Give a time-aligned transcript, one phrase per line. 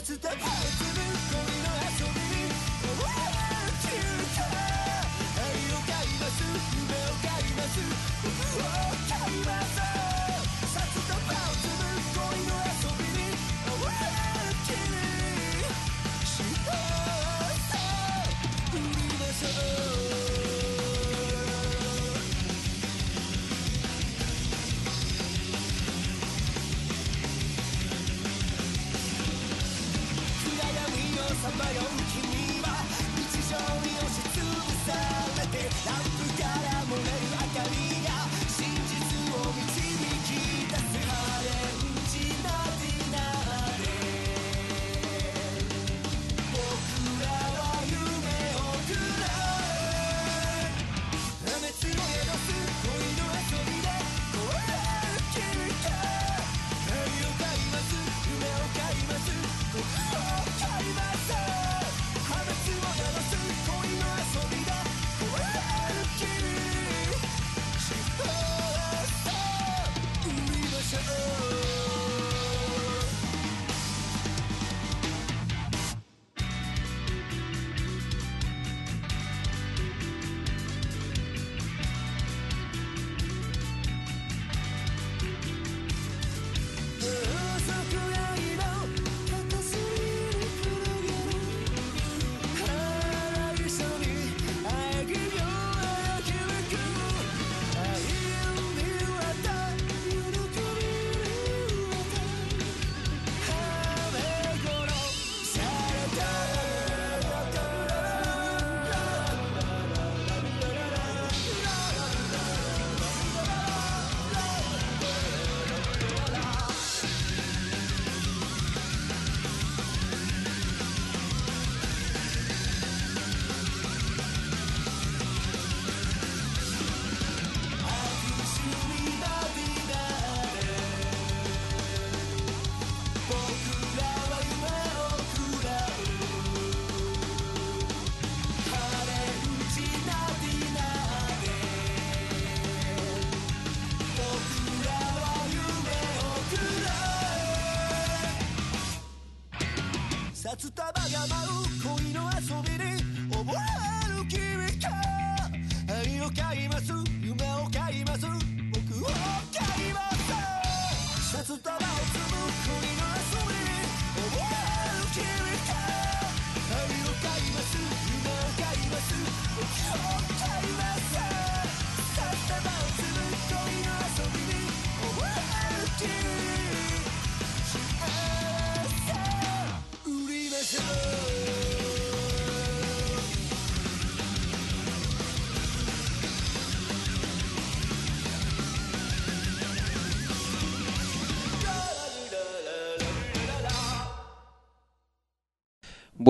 [0.00, 0.16] It's the.
[0.16, 0.59] That's.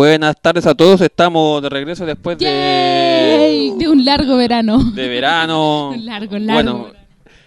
[0.00, 3.74] Buenas tardes a todos, estamos de regreso después de.
[3.76, 4.82] De un largo verano.
[4.94, 5.90] de verano.
[5.94, 6.54] Un largo, largo.
[6.54, 6.92] Bueno,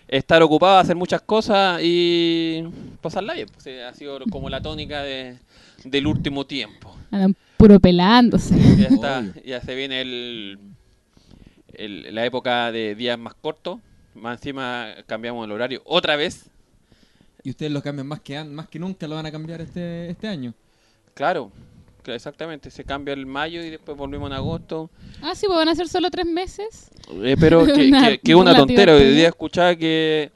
[0.07, 2.63] estar ocupado, hacer muchas cosas y
[3.01, 3.47] pasarla bien.
[3.51, 5.35] pues, eh, ha sido como la tónica de-
[5.83, 6.95] del último tiempo.
[7.09, 8.55] Andan puro pelándose.
[8.77, 10.59] Ya, está, ya se viene el,
[11.73, 13.79] el- la época de días más cortos.
[14.13, 16.51] Más encima cambiamos el horario otra vez.
[17.43, 20.27] Y ustedes lo cambian más que, más que nunca, lo van a cambiar este, este
[20.27, 20.53] año.
[21.15, 21.72] Claro, cla-
[22.11, 22.69] exactamente.
[22.71, 24.89] Se cambia el mayo y después volvemos en agosto.
[25.21, 26.89] Ah, sí, pues van a ser solo tres meses.
[27.23, 28.95] Eh, pero que, Una que- que una tontera.
[28.95, 30.31] Hoy día escuchaba que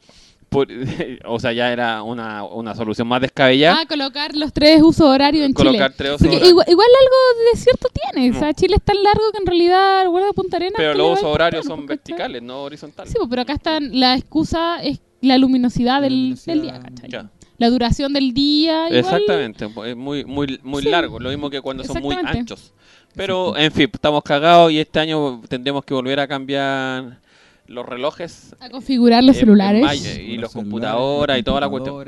[0.50, 0.68] por-
[1.25, 3.80] o sea, ya era una, una solución más descabellada.
[3.81, 5.96] Ah, colocar los tres usos horarios en colocar Chile.
[5.98, 6.50] tres usos horarios.
[6.50, 8.30] igual, igual algo de cierto tiene.
[8.31, 8.54] O sea, No.
[8.54, 10.74] Chile es tan largo que en realidad el de Punta Arenas.
[10.78, 13.12] pero ¿qué los usos horarios son verticales, no horizontales.
[13.12, 14.00] Sí, pues, pero acá están.
[14.00, 16.54] La excusa es la luminosidad, La del, luminosidad.
[16.54, 17.10] del día, ¿cachai?
[17.10, 17.30] Ya.
[17.57, 18.86] La duración del día.
[18.88, 20.89] Igual, Exactamente, es muy, muy, muy Sí.
[20.89, 22.74] largo, lo mismo que cuando son muy anchos.
[23.15, 27.18] Pero, en fin, estamos cagados y este año tendremos que volver a cambiar
[27.65, 29.81] los relojes A configurar los en- en celulares.
[29.83, 32.06] mayo, y los computadores y toda la cuestión.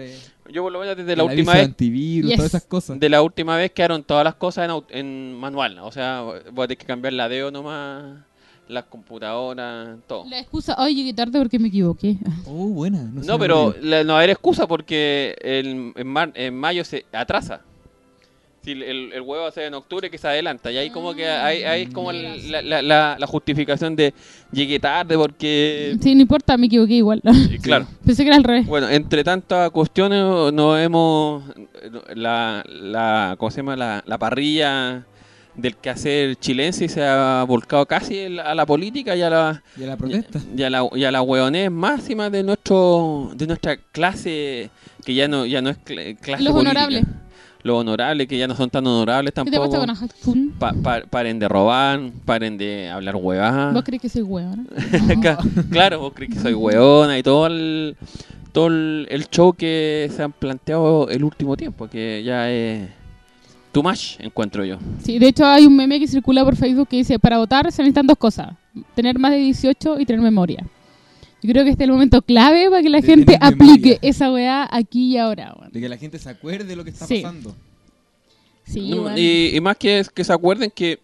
[0.52, 2.38] Yo por lo menos desde el la última de vez antivirus, Yes.
[2.38, 3.00] todas esas cosas.
[3.00, 6.64] de la última vez quedaron todas las cosas en, au- en manual, o sea, voy
[6.64, 8.20] a tener que cambiar la DEO nomás,
[8.70, 10.26] las computadoras, todo.
[10.30, 12.16] La excusa, hoy llegué tarde porque me equivoqué.
[12.46, 13.04] Oh, buena.
[13.04, 16.86] No, No, pero la- no va a haber excusa porque el- en, mar- en mayo
[16.86, 17.62] se atrasa.
[18.62, 20.70] Si el, el, el huevo va a ser en octubre, que se adelanta.
[20.72, 24.14] Y ahí como que hay, hay como el- la, la, la, la justificación de
[24.52, 25.96] llegué tarde porque...
[26.02, 27.22] Sí, no importa, me equivoqué igual.
[27.64, 27.88] claro.
[28.06, 28.68] Pensé que era al revés.
[28.68, 30.20] Bueno, entre tantas cuestiones
[30.54, 31.44] nos hemos...
[32.14, 33.76] La, la, ¿Cómo se llama?
[33.78, 35.06] La, la parrilla
[35.62, 39.84] del quehacer chilense se ha volcado casi el- a la política y a la, Y
[39.84, 40.40] a la protesta.
[40.56, 44.70] y a la, y a la hueonés máxima de nuestro de nuestra clase
[45.06, 46.72] que ya no ya no es cl- clase Los política.
[46.86, 47.04] honorables.
[47.62, 50.54] los honorables que ya no son tan honorables ¿Qué te tampoco pasa con Ajatun?
[50.58, 54.26] Pa- pa- paren de robar paren de hablar huevadas ¿Vos crees que soy?
[55.22, 55.38] Ca-
[55.70, 57.98] claro vos crees que soy hueona y todo el
[58.52, 62.90] todo el, el show que se han planteado el último tiempo que ya es
[63.72, 66.98] too much encuentro yo Sí, de hecho hay un meme que circula por Facebook que
[66.98, 68.54] dice, para votar se necesitan dos cosas,
[68.96, 70.66] tener más de 18 y tener memoria.
[71.42, 74.00] Yo creo que este es el momento clave para que la De gente aplique memoria.
[74.02, 75.56] esa weá aquí y ahora.
[75.72, 77.22] De que la gente se acuerde de lo que está Sí.
[77.22, 77.56] pasando.
[78.66, 81.00] Sí, No, y, y más que, que se acuerden que,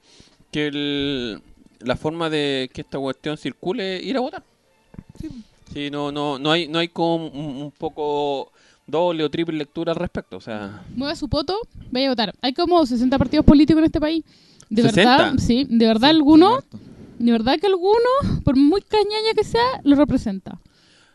[0.52, 1.42] que el-
[1.80, 4.44] la forma de que esta cuestión circule es ir a votar.
[5.74, 8.52] Sí, no, no, no hay, no hay como un, un poco
[8.88, 10.38] doble o triple lectura al respecto.
[10.38, 11.58] O sea, Mueva su poto,
[11.92, 12.34] vaya a votar.
[12.42, 14.24] Hay como 60 partidos políticos en este país.
[14.70, 15.18] De 60?
[15.18, 16.60] verdad, sí, de verdad Sí, alguno,
[17.20, 17.98] de verdad que alguno,
[18.44, 20.60] por muy cañaña que sea, lo representa.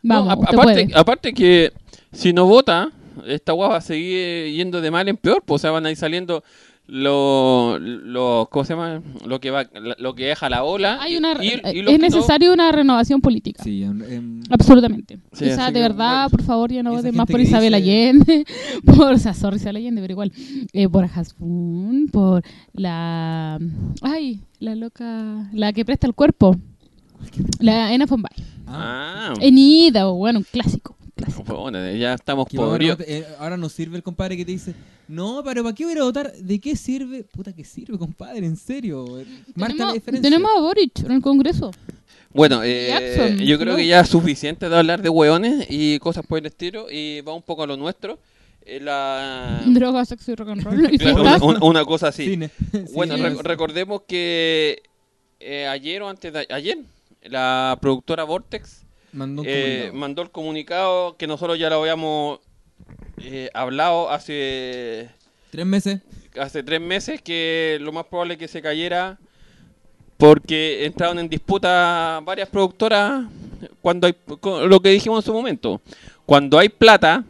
[0.03, 0.99] no, Vamos, a- usted aparte, puede.
[0.99, 1.73] aparte que
[2.13, 2.91] si no vota,
[3.27, 5.43] esta guapa va a seguir yendo de mal en peor.
[5.45, 6.43] Pues, o sea, van a ir saliendo
[6.91, 9.01] lo, lo, ¿cómo se llama?
[9.25, 9.65] Lo que va,
[9.99, 10.99] lo que deja la ola.
[11.01, 13.63] Hay y- una, y- eh, y es no- necesario una renovación política.
[13.63, 15.19] Sí, en- en- Absolutamente.
[15.33, 16.31] Sí, o sea, de que, verdad, bueno.
[16.31, 18.45] por favor, ya no voten más por Isabel dice- Allende,
[18.85, 20.33] por, o sea, sorry Isabel Allende, pero igual,
[20.73, 22.43] eh, por Hasbun, por
[22.73, 23.59] la,
[24.03, 26.57] ay, la loca, la que presta el cuerpo,
[27.61, 28.33] la Ena Fombay.
[28.67, 30.97] Ah, Ah, Enida, o bueno, un clásico.
[31.25, 31.55] Clásico.
[31.61, 32.99] bueno, ya estamos podridos.
[33.07, 34.75] eh, ahora nos sirve el compadre que te dice,
[35.09, 36.33] no, pero ¿para qué voy a votar?
[36.33, 37.25] ¿De qué sirve?
[37.25, 38.47] Puta, ¿qué sirve, compadre?
[38.47, 39.05] En serio.
[39.55, 40.31] Marca la Tenemos, diferencia.
[40.31, 41.71] tenemos a Boric en el Congreso.
[42.33, 46.25] Bueno, eh, Jackson, yo creo que ya es suficiente de hablar de hueones y cosas
[46.25, 48.21] por el estilo y va un poco a lo nuestro.
[48.63, 49.63] Eh, la...
[49.67, 50.91] Droga, sexo y rock and roll.
[51.19, 52.27] Una, una cosa así.
[52.27, 52.51] Cine.
[52.95, 53.31] Bueno, Cine.
[53.31, 54.81] rec- recordemos que
[55.41, 56.79] eh, ayer o antes de ayer,
[57.25, 58.80] la productora Vortex
[59.13, 62.41] Mandó eh, mandó el comunicado que nosotros ya lo habíamos
[63.19, 65.09] eh, hablado hace
[65.51, 66.01] Tres meses.
[66.39, 69.19] hace tres meses que lo más probable es que se cayera
[70.17, 73.25] porque entraron en disputa varias productoras
[73.81, 74.15] cuando hay
[74.69, 75.81] lo que dijimos en su momento.
[76.27, 77.25] Cuando hay plata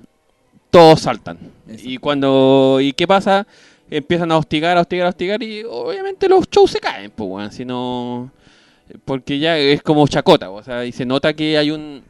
[0.71, 1.39] todos saltan.
[1.83, 3.47] Y cuando y qué pasa
[3.91, 7.53] empiezan a hostigar a hostigar a hostigar y obviamente los shows se caen pues weón,
[7.53, 8.31] si no
[9.05, 12.03] porque ya es como chacota o sea y se nota que hay un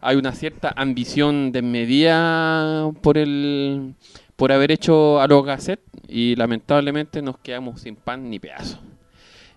[0.00, 3.94] hay una cierta ambición desmedida por el
[4.36, 8.78] por haber hecho a los Gasset y lamentablemente nos quedamos sin pan ni pedazo.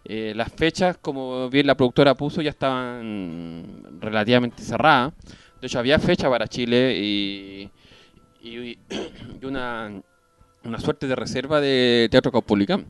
[0.04, 5.14] Eh, las fechas, como bien la productora puso, ya estaban relativamente cerradas.
[5.62, 7.70] De hecho, había fecha para Chile y,
[9.44, 10.02] una,
[10.64, 12.88] una suerte de reserva de Teatro Caupolicán.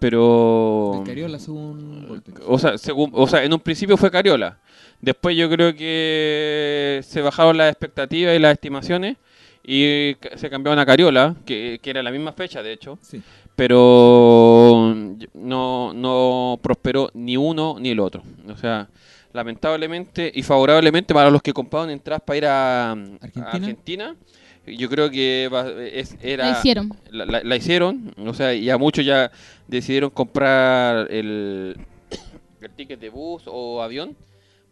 [0.00, 1.02] Pero...
[1.06, 2.22] Cariola según.
[2.46, 4.58] O sea, según, o sea, en un principio fue Cariola.
[5.00, 9.16] Después yo creo que se bajaron las expectativas y las estimaciones
[9.62, 12.98] y se cambiaron a Cariola, que, que era la misma fecha, de hecho.
[13.02, 13.22] Sí.
[13.54, 14.96] Pero
[15.34, 18.22] no, no prosperó ni uno ni el otro.
[18.48, 18.88] O sea,
[19.32, 24.16] lamentablemente y favorablemente para los que compraron entradas para ir a, a ¿Argentina?
[24.66, 26.90] Yo creo que va- es, era La hicieron.
[27.10, 29.30] la, la- la hicieron, o sea, y a muchos ya
[29.66, 31.76] decidieron comprar el,
[32.60, 34.16] el ticket de bus o avión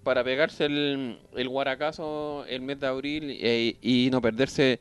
[0.05, 4.79] para pegarse el, el guaracazo el mes de abril e- y no perderse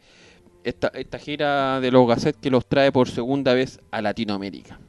[0.64, 4.80] esta, esta gira de los Gasset que los trae por segunda vez a Latinoamérica.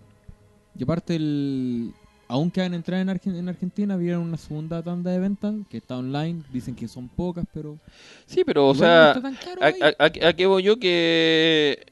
[0.79, 1.93] Y aparte el...
[2.29, 5.97] aún quedan entrar en, Argen- en Argentina, vieron una segunda tanda de ventas que está
[5.97, 6.43] online.
[6.53, 7.79] Dicen que son pocas, pero.
[8.27, 9.29] Sí, pero, o sea, no
[9.61, 9.67] ¿A,
[9.99, 10.79] a- a- qué voy yo?
[10.79, 11.87] Que.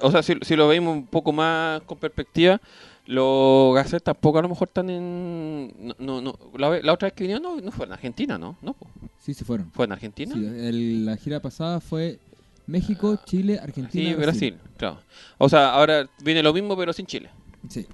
[0.00, 2.60] O sea, si, si lo veis un poco más con perspectiva,
[3.06, 5.72] los gases tampoco a lo mejor están en.
[5.98, 6.38] No, no, no.
[6.56, 8.56] La, la otra vez que vinieron no, no fue en Argentina, ¿no?
[8.62, 8.86] No, po.
[9.20, 9.70] Sí, se fueron.
[9.72, 10.34] fue en Argentina.
[10.34, 12.18] Sí, el- la gira pasada fue
[12.66, 14.98] México, Chile, Argentina, Sí, Brasil, claro.
[15.38, 17.30] O sea, ahora viene lo mismo, pero sin Chile.
[17.68, 17.86] Sí.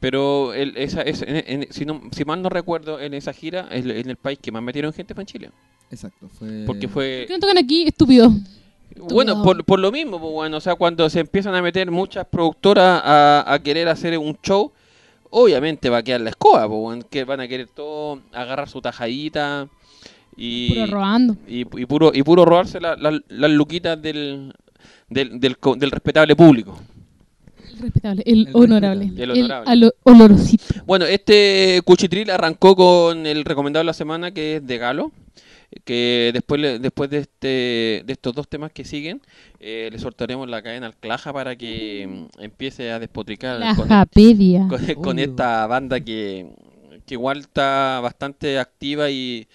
[0.00, 3.68] Pero el, esa, esa- en- en- si, no, si mal no recuerdo, en esa gira,
[3.70, 5.50] el- en el país que más metieron gente fue en Chile.
[5.90, 6.28] Exacto.
[6.38, 6.64] Fue...
[6.66, 7.24] Porque ¿Por fue.
[7.28, 8.30] qué no tocan aquí, estúpido?
[8.96, 12.26] Bueno, por, por lo mismo, pues, bueno, o sea, cuando se empiezan a meter muchas
[12.26, 14.72] productoras a, a querer hacer un show,
[15.30, 18.80] obviamente va a quedar la escoba, pues, bueno, que van a querer todo agarrar su
[18.80, 19.68] tajadita
[20.36, 21.36] y, Puro robando.
[21.46, 24.52] y, y puro y puro robarse la- la- las luquitas del,
[25.08, 26.78] del, del, co- del respetable público.
[27.80, 29.04] El respetable, el, El honorable.
[29.06, 29.22] respetable.
[29.22, 29.90] El honorable.
[30.04, 30.64] olorosito.
[30.86, 35.12] Bueno, este Cuchitril arrancó con el recomendado de la semana que es de Galo,
[35.84, 39.20] que después le- después de este de estos dos temas que siguen,
[39.60, 42.06] eh, le soltaremos la cadena al Claja para que
[42.36, 43.88] mm, empiece a despotricar La con,
[45.02, 46.46] con- esta banda que,
[47.06, 49.46] que igual está bastante activa y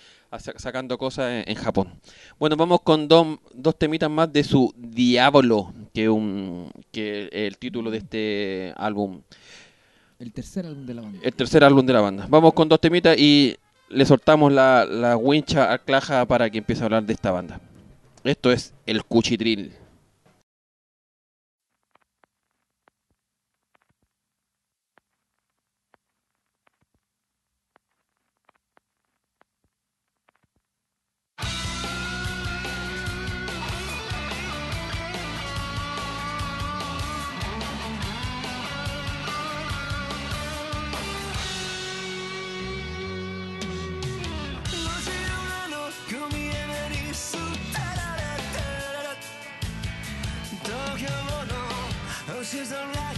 [0.57, 1.93] sacando cosas en, en Japón.
[2.39, 7.89] Bueno, vamos con dos, dos temitas más de su Diablo, que un que el título
[7.89, 9.21] de este álbum
[10.19, 11.19] El tercer álbum de la banda.
[11.23, 12.27] el tercer álbum de la banda.
[12.29, 13.55] Vamos con dos temitas y
[13.89, 17.61] le soltamos la, la wincha al Claja para que empiece a hablar de esta banda.
[18.23, 19.84] Esto es el Cuchitril.「
[52.55, 53.14] pictures a right.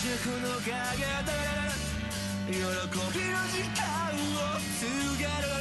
[0.00, 1.36] 熟の影で
[2.48, 4.88] 喜びの時間を告
[5.18, 5.59] げる。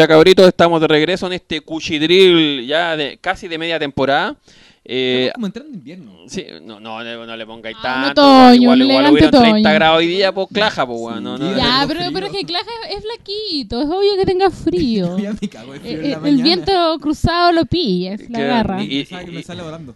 [0.00, 4.34] Ya cabritos, estamos de regreso en este cuchidril ya de casi de media temporada.
[4.82, 6.12] Eh, Estamos como entrando en invierno.
[6.26, 8.22] sí, no, no, le- no le pongáis Ah, tanto.
[8.22, 9.74] otoño, igual igual hubieron 30 otoño.
[9.74, 11.22] grados hoy día por claja, pues, weón.
[11.22, 11.56] No, no, no.
[11.58, 15.18] Ya, pero, pero es que Claja es flaquito, es obvio que tenga frío.
[15.22, 18.38] Ya me cago Eh, frío en eh, la el viento cruzado lo pilla, es la
[18.38, 18.82] Que- garra.
[18.82, 19.94] y- Pensaba que me sale volando.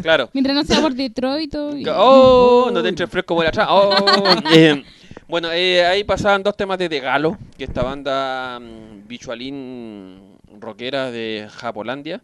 [0.00, 0.30] Claro.
[0.32, 1.52] Mientras no sea por Detroit.
[1.76, 3.66] y- Oh, no te entres fresco por atrás.
[3.68, 3.90] Oh,
[4.54, 4.84] eh,
[5.28, 11.48] bueno, eh, ahí pasaban dos temas de Galo, que esta banda mm, bichualín rockera de
[11.50, 12.22] Japolandia,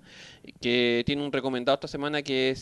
[0.60, 2.60] que tiene un recomendado esta semana que es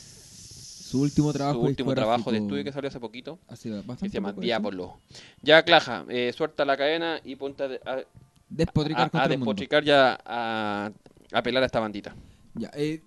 [0.90, 4.08] Su último trabajo su último trabajo de estudio que salió hace poquito, Hace que bastante
[4.10, 4.32] se llama.
[4.32, 4.98] Diablo.
[5.42, 8.04] Ya, Claja, eh, suelta la cadena y ponte a,
[8.48, 10.90] despotricar a, a ya a
[11.32, 12.14] a apelar a esta bandita.
[12.54, 13.02] Ya, eh,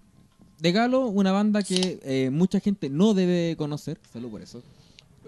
[0.60, 4.62] de Galo, una banda que eh, mucha gente no debe conocer, salud por eso.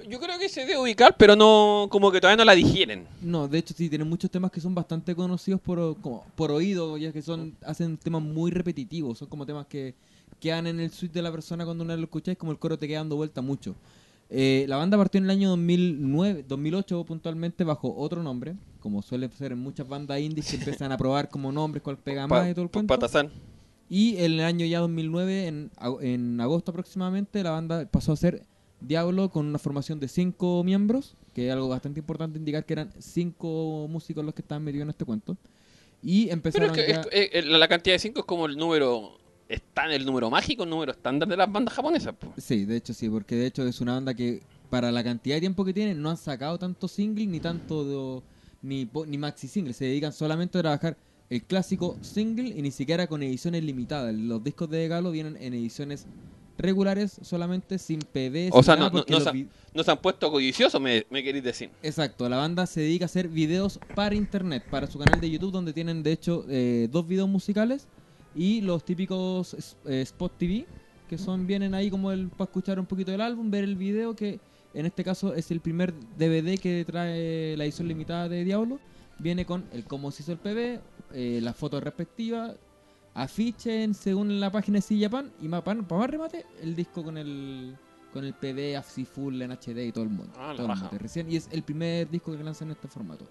[0.09, 3.05] Yo creo que se debe ubicar, pero no como que todavía no la digieren.
[3.21, 6.97] No, de hecho sí, tienen muchos temas que son bastante conocidos por, como, por oído,
[6.97, 9.93] ya que son hacen temas muy repetitivos, son como temas que
[10.39, 12.77] quedan en el suite de la persona cuando uno lo escucha, es como el coro
[12.77, 13.75] te queda dando vuelta mucho.
[14.29, 19.29] Eh, la banda partió en el año 2009, 2008 puntualmente bajo otro nombre, como suele
[19.29, 22.49] ser en muchas bandas indies que empiezan a probar como nombres, cuál pega Pa- más
[22.49, 22.91] y todo el cuento.
[22.93, 23.29] Patazán.
[23.89, 28.43] Y en el año ya 2009, en, en agosto aproximadamente, la banda pasó a ser
[28.85, 32.91] Diablo con una formación de cinco miembros, que es algo bastante importante indicar que eran
[32.99, 35.37] cinco músicos los que estaban metidos en este cuento.
[36.01, 38.45] Y Pero empezaron es que ya- es- es- es- la cantidad de 5 es como
[38.45, 39.17] el número.
[39.47, 42.13] Está en el número mágico, el número estándar de las bandas japonesas.
[42.15, 42.33] po.
[42.37, 45.41] Sí, de hecho sí, porque de hecho es una banda que para la cantidad de
[45.41, 48.21] tiempo que tienen no han sacado tanto single ni tanto de-
[48.61, 50.97] ni, ni maxi single, se dedican solamente a trabajar
[51.29, 54.13] el clásico single y ni siquiera con ediciones limitadas.
[54.15, 56.05] Los discos de Galo vienen en ediciones
[56.57, 58.49] regulares solamente sin PD.
[58.51, 61.43] O sin sea, nada, no, se, vi- no se han puesto codiciosos, me, me queréis
[61.43, 61.69] decir.
[61.81, 65.51] Exacto, la banda se dedica a hacer videos para internet, para su canal de YouTube,
[65.51, 67.87] donde tienen de hecho eh, dos videos musicales
[68.35, 70.65] y los típicos eh, Spot TV,
[71.09, 74.15] que son vienen ahí como el para escuchar un poquito del álbum, ver el video,
[74.15, 74.39] que
[74.73, 78.79] en este caso es el primer DVD que trae la edición limitada de Diablo.
[79.19, 80.79] Viene con el cómo se hizo el PB,
[81.13, 82.55] eh, las fotos respectivas,
[83.15, 87.03] afiche en- según la página de C Japan y más, para más remate, el disco
[87.03, 87.75] con el
[88.11, 90.31] con el PD así full en HD y todo el mundo.
[90.37, 90.89] Ah, todo el mundo.
[90.99, 93.25] Recién, y es el primer disco que lanzan en este formato.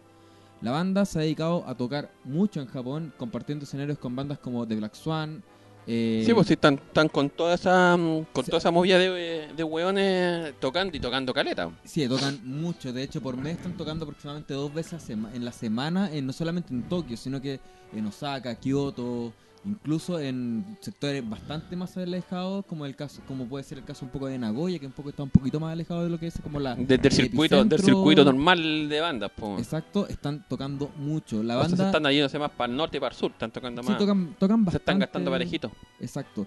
[0.60, 4.66] La banda se ha dedicado a tocar mucho en Japón, compartiendo escenarios con bandas como
[4.66, 5.40] The Black Swan.
[5.86, 9.48] eh, Sí, pues sí, están, están con toda esa mm, con toda esa movida de,
[9.56, 11.70] de hueones tocando y tocando caleta.
[11.84, 12.92] Sí, tocan mucho.
[12.92, 16.74] De hecho, por mes están tocando aproximadamente dos veces en la semana, en- no solamente
[16.74, 17.60] en Tokio, sino que
[17.92, 19.32] en Osaka, Kioto,
[19.64, 24.10] incluso en sectores bastante más alejados, como el caso, como puede ser el caso un
[24.10, 26.34] poco de Nagoya, que un poco está un poquito más alejado de lo que es
[26.42, 29.30] como la Desde el el circuito, del circuito normal de bandas.
[29.30, 29.56] po.
[29.58, 31.42] Exacto, están tocando mucho.
[31.42, 33.30] La O sea, se banda están yéndose más para el norte y para el sur,
[33.30, 33.98] están tocando sí, más.
[33.98, 34.76] tocan, tocan se bastante.
[34.78, 35.70] están gastando parejito.
[36.00, 36.46] Exacto.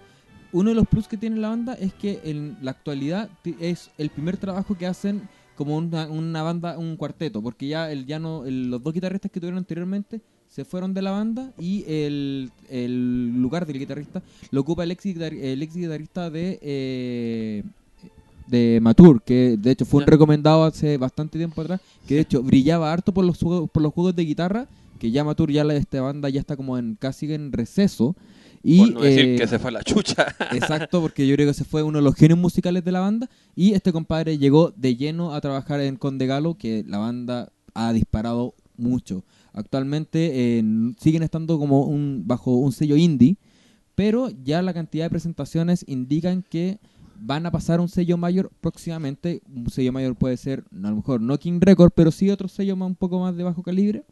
[0.52, 3.28] Uno de los plus que tiene la banda es que en la actualidad
[3.60, 8.04] es el primer trabajo que hacen como una, una banda, un cuarteto, porque ya el
[8.06, 10.20] ya no, el- los dos guitarristas que tuvieron anteriormente
[10.56, 15.04] se fueron de la banda y el, el lugar del guitarrista lo ocupa el ex,
[15.04, 17.62] guitar- el ex guitarrista de eh,
[18.46, 22.42] de Matur, que de hecho fue un recomendado hace bastante tiempo atrás, que de hecho
[22.42, 24.66] brillaba harto por los juegos, por los juegos de guitarra,
[24.98, 28.16] que ya Matur ya la, esta banda ya está como en casi en receso
[28.62, 30.34] y por no decir eh, que se fue a la chucha.
[30.52, 33.28] Exacto, porque yo creo que ese fue uno de los genios musicales de la banda.
[33.54, 37.92] Y este compadre llegó de lleno a trabajar en Conde Galo, que la banda ha
[37.92, 39.22] disparado mucho.
[39.56, 40.64] Actualmente eh,
[41.00, 41.88] siguen estando como
[42.24, 43.36] bajo un sello indie,
[43.94, 46.78] pero ya la cantidad de presentaciones indican que
[47.18, 49.40] van a pasar a un sello mayor próximamente.
[49.52, 52.76] Un sello mayor puede ser, a lo mejor no King Record, pero sí otro sello
[52.76, 54.04] más, un poco más de bajo calibre.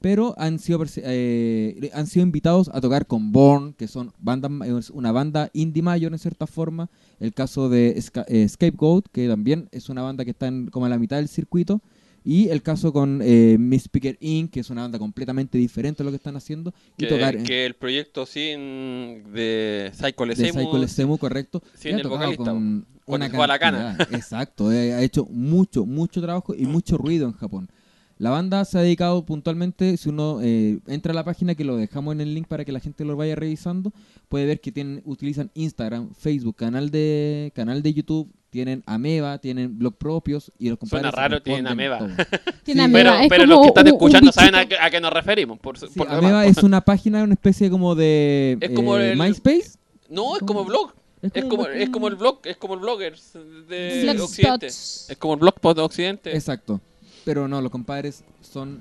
[0.00, 4.12] Pero han sido, eh, han sido invitados a tocar con Born, que son
[4.66, 6.88] es una banda indie mayor en cierta forma.
[7.20, 10.86] El caso de Ska- eh, Scapegoat, que también es una banda que está en, como
[10.86, 11.82] a la mitad del circuito.
[12.24, 16.04] Y el caso con eh, Miss Speaker Inc., que es una banda completamente diferente a
[16.04, 16.72] lo que están haciendo.
[16.96, 21.62] Y que, tocar en- que el proyecto sin de Psycho de Lesemu, Psycho Lesemu, correcto.
[21.74, 24.00] sin el vocalista, con con una cantidad.
[24.14, 27.68] Exacto, eh, ha hecho mucho, mucho trabajo y mucho ruido en Japón.
[28.18, 31.76] La banda se ha dedicado puntualmente, si uno eh, entra a la página que lo
[31.76, 33.92] dejamos en el link para que la gente lo vaya revisando,
[34.28, 39.78] puede ver que tienen, utilizan Instagram, Facebook, canal de canal de YouTube, tienen Ameba, tienen
[39.78, 41.98] blog propios y los Suena compadres raro, tienen Ameba.
[42.64, 44.90] Tiene Sí, ameba, Pero, es pero como los que están escuchando saben a qué, a
[44.90, 45.58] qué nos referimos.
[45.58, 46.58] Por, Sí, por Ameba demás.
[46.58, 49.72] es una página, una especie como de Es como eh, el- MySpace.
[50.10, 50.92] No, es como blog.
[51.22, 53.32] Es como, es como el blog, es como el bloggers
[53.68, 54.16] de.
[54.20, 54.66] Occidente.
[54.66, 56.34] Es como el blogspot de Occidente.
[56.34, 56.78] Exacto.
[57.24, 58.80] Pero no, los compadres son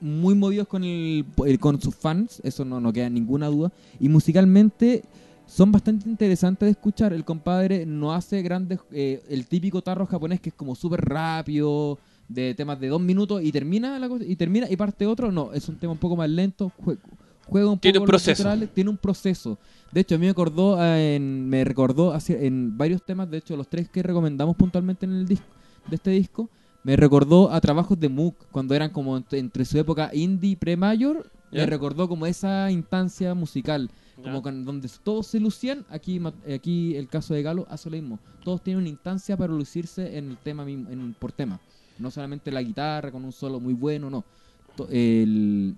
[0.00, 3.72] muy movidos con el, el- con sus fans, eso no, no queda ninguna duda.
[3.98, 5.02] Y musicalmente
[5.50, 7.12] son bastante interesantes de escuchar.
[7.12, 11.98] El compadre no hace grandes, eh, el típico tarro japonés que es como súper rápido,
[12.28, 15.32] de temas de dos minutos y termina la cosa- y termina y parte otro.
[15.32, 16.70] No, es un tema un poco más lento.
[16.84, 16.98] jue-
[17.46, 18.68] Juega un Tiene poco un los proceso.
[18.72, 19.58] tiene un proceso.
[19.90, 23.38] De hecho, a mí me acordó, eh, en- me recordó hacia- en varios temas, de
[23.38, 25.46] hecho, los tres que recomendamos puntualmente en el disco,
[25.88, 26.48] de este disco,
[26.84, 31.28] me recordó a trabajos de Mook, cuando eran como ent- entre su época indie pre-mayor,
[31.50, 33.90] me recordó como esa instancia musical.
[34.22, 37.96] Como con- donde todos se lucían, aquí ma- aquí el caso de Galo hace lo
[37.96, 41.60] mismo, todos tienen una instancia para lucirse en el tema mismo, en, por tema,
[41.98, 44.24] no solamente la guitarra con un solo muy bueno, no.
[44.88, 45.76] El-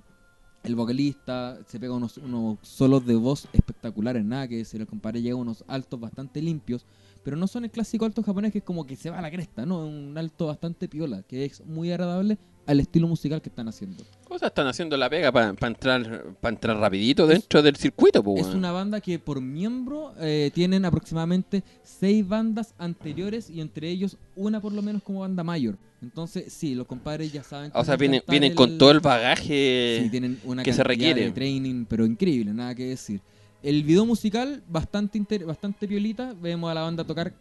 [0.64, 3.48] El vocalista se pega unos, unos solos de voz
[3.82, 4.80] espectaculares, nada que decir.
[4.80, 6.86] El compadre llega a unos altos bastante limpios,
[7.24, 9.30] pero no son el clásico alto japonés que es como que se va a la
[9.30, 13.48] cresta, no, es un alto bastante piola, que es muy agradable al estilo musical que
[13.48, 14.04] están haciendo.
[14.24, 18.46] Cosas están haciendo la pega para entrar para entrar rapidito dentro del circuito, pues.
[18.46, 24.16] Es una banda que por miembro eh, tienen aproximadamente seis bandas anteriores y entre ellos
[24.36, 25.76] una por lo menos como banda mayor.
[26.00, 27.70] Entonces, sí, los compadres ya saben.
[27.74, 30.00] O sea, vienen, vienen con todo el bagaje.
[30.02, 31.22] Sí, tienen una que se requiere.
[31.22, 33.20] de training, pero increíble, nada que decir.
[33.62, 36.34] El video musical, bastante inter- bastante piolita.
[36.40, 37.32] Vemos a la banda tocar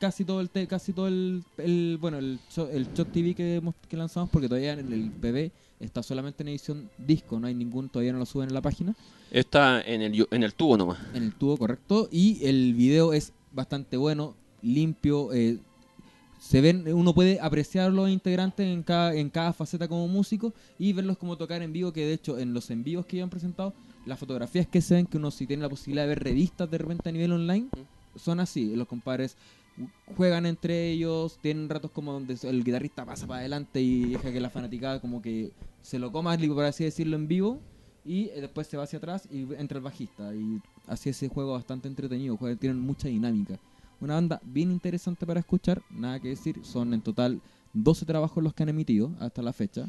[0.00, 2.38] casi todo el te- casi todo el, el- bueno el
[2.72, 5.50] el Shot TV que, que lanzamos porque todavía en el bebé
[5.80, 8.94] está solamente en edición disco, no hay ningún, todavía no lo suben en la página,
[9.30, 10.98] Está en el, en el tubo nomás.
[11.14, 15.58] en el tubo correcto y el video es bastante bueno, limpio, eh,
[16.40, 20.92] se ven, uno puede apreciar los integrantes en cada, en cada faceta como músico y
[20.92, 23.72] verlos como tocar en vivo, que de hecho en los en vivos que han presentado,
[24.08, 26.78] las fotografías que se ven, que uno si tiene la posibilidad de ver revistas de
[26.78, 27.68] repente a nivel online,
[28.16, 29.36] son así, los compadres
[30.16, 34.40] juegan entre ellos, tienen ratos como donde el guitarrista pasa para adelante y deja que
[34.40, 37.60] la fanaticada como que se lo coma, por así decirlo, en vivo
[38.04, 41.52] y eh, después se va hacia atrás y entra el bajista y así ese juego
[41.52, 43.58] bastante entretenido, juegan- tienen mucha dinámica.
[44.00, 47.40] Una banda bien interesante para escuchar, nada que decir, son en total
[47.72, 49.88] 12 trabajos los que han emitido hasta la fecha.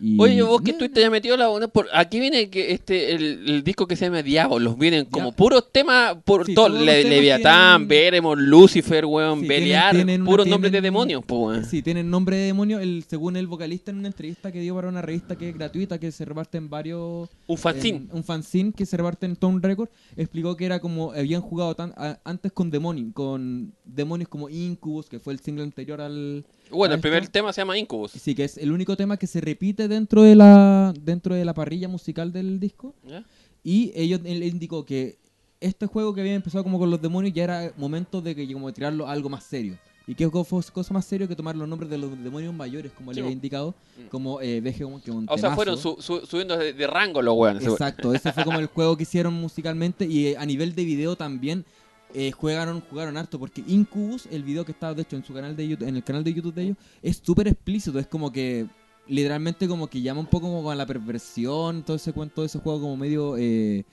[0.00, 3.48] Y- Oye, vos que estuviste ya metido la bueno, por aquí viene que este el,
[3.50, 5.36] el disco que se llama Diablos, vienen como Ya.
[5.36, 10.30] puros temas por Sí, todo, Le- Leviatán, Veremos, Lucifer, weón, Sí, Beliar, tienen- tienen una-
[10.30, 11.64] puros nombres de demonios, pues weón.
[11.64, 14.88] Sí, tienen nombre de demonio, el, según el vocalista en una entrevista que dio para
[14.88, 17.28] una revista que es gratuita, que se reparte en varios...
[17.46, 17.96] Un fanzine.
[17.98, 21.74] en- un fanzine que se reparte en Tone Record, explicó que era como habían jugado
[21.74, 26.44] tan, a- antes con demonios, con demonios como Incubus, que fue el single anterior al...
[26.70, 28.12] Bueno, el primer tema se llama Incubus.
[28.12, 31.54] Sí, que es el único tema que se repite dentro de la dentro de la
[31.54, 32.94] parrilla musical del disco.
[33.06, 33.24] ¿ya?
[33.64, 35.18] Y ellos él indicó que
[35.60, 38.72] este juego que había empezado como con los demonios ya era momento de que como
[38.72, 39.76] tirarlo a algo más serio.
[40.06, 43.10] Y que fue cosa más serio que tomar los nombres de los demonios mayores, como
[43.12, 44.06] Sí, le había indicado, Mm.
[44.08, 44.62] como eh,
[45.02, 47.62] que es un O sea, fueron su- su- subiendo de, de rango los weones.
[47.66, 51.14] Exacto, ese fue como el juego que hicieron musicalmente y eh, a nivel de video
[51.14, 51.66] también
[52.14, 55.56] eh, jugaron jugaron harto porque Incubus, el video que estaba de hecho en su canal
[55.56, 58.66] de YouTube, en el canal de YouTube de ellos, es súper explícito, es como que
[59.06, 62.58] literalmente como que llama un poco como a la perversión, todo ese cuento de ese
[62.58, 63.84] juego como medio eh,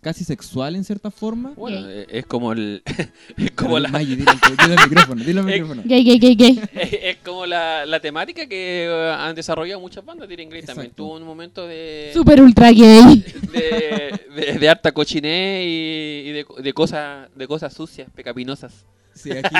[0.00, 1.52] casi sexual en cierta forma.
[1.56, 1.98] Bueno, Gay.
[2.00, 2.82] eh, es como el
[3.36, 5.82] es como la Maggie, dile, dile al micrófono, dile Eh, micrófono.
[5.84, 6.60] Gay, gay, gay, gay.
[6.74, 10.28] es como la, la temática que eh, han desarrollado muchas bandas.
[10.28, 13.24] Tyrion Grey también tuvo un momento de Super ultra gay.
[13.52, 18.86] de, de, de harta cochiné y, y de, de cosas de cosas sucias, pecapinosas.
[19.14, 19.54] Sí, aquí,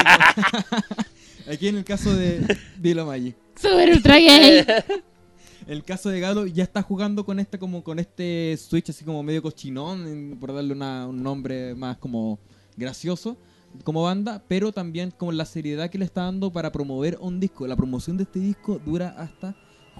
[1.51, 2.41] aquí en el caso de
[2.79, 3.35] Dilo Maggie.
[3.61, 4.65] Super ultra gay.
[5.66, 9.22] El caso de Galo ya está jugando con este como con este Switch así como
[9.22, 12.38] medio cochinón, por darle una- un nombre más como
[12.77, 13.37] gracioso
[13.85, 17.66] como banda, pero también con la seriedad que le está dando para promover un disco.
[17.66, 19.57] La promoción de este disco dura hasta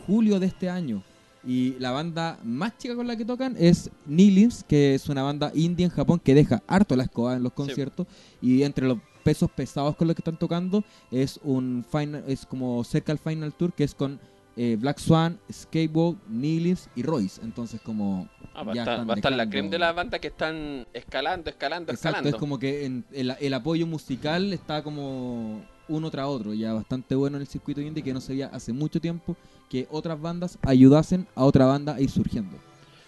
[0.07, 1.03] julio de este año.
[1.45, 5.51] Y la banda más chica con la que tocan es Nilims, que es una banda
[5.55, 8.07] indie en Japón que deja harto la escoba en los conciertos.
[8.43, 12.85] Y entre los pesos pesados con los que están tocando es un final, es como
[12.85, 14.21] cerca al Final Tour, que es con
[14.57, 17.41] eh, Black Swan, Skateboard, Nilims y Royce.
[17.43, 19.95] Entonces como Ah, va, a ya estar, están va a estar la crema de las
[19.95, 22.37] bandas que están escalando, escalando, Exacto, escalando.
[22.37, 27.15] es como que en- el, el apoyo musical está como uno tras otro, ya bastante
[27.15, 29.37] bueno en el circuito indie que no se veía hace mucho tiempo
[29.71, 32.57] que otras bandas ayudasen a otra banda a ir surgiendo.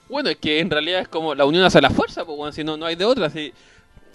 [0.09, 2.65] Bueno, es que en realidad es como la unión hace la fuerza, pues, bueno, si
[2.65, 3.29] no, no hay de otra.
[3.31, 3.53] Si,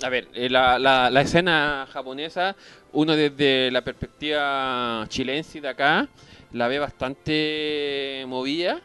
[0.04, 2.56] a ver, eh, la, la, la escena japonesa,
[2.94, 6.08] uno desde la perspectiva chilense de acá,
[6.52, 8.82] la ve bastante movida,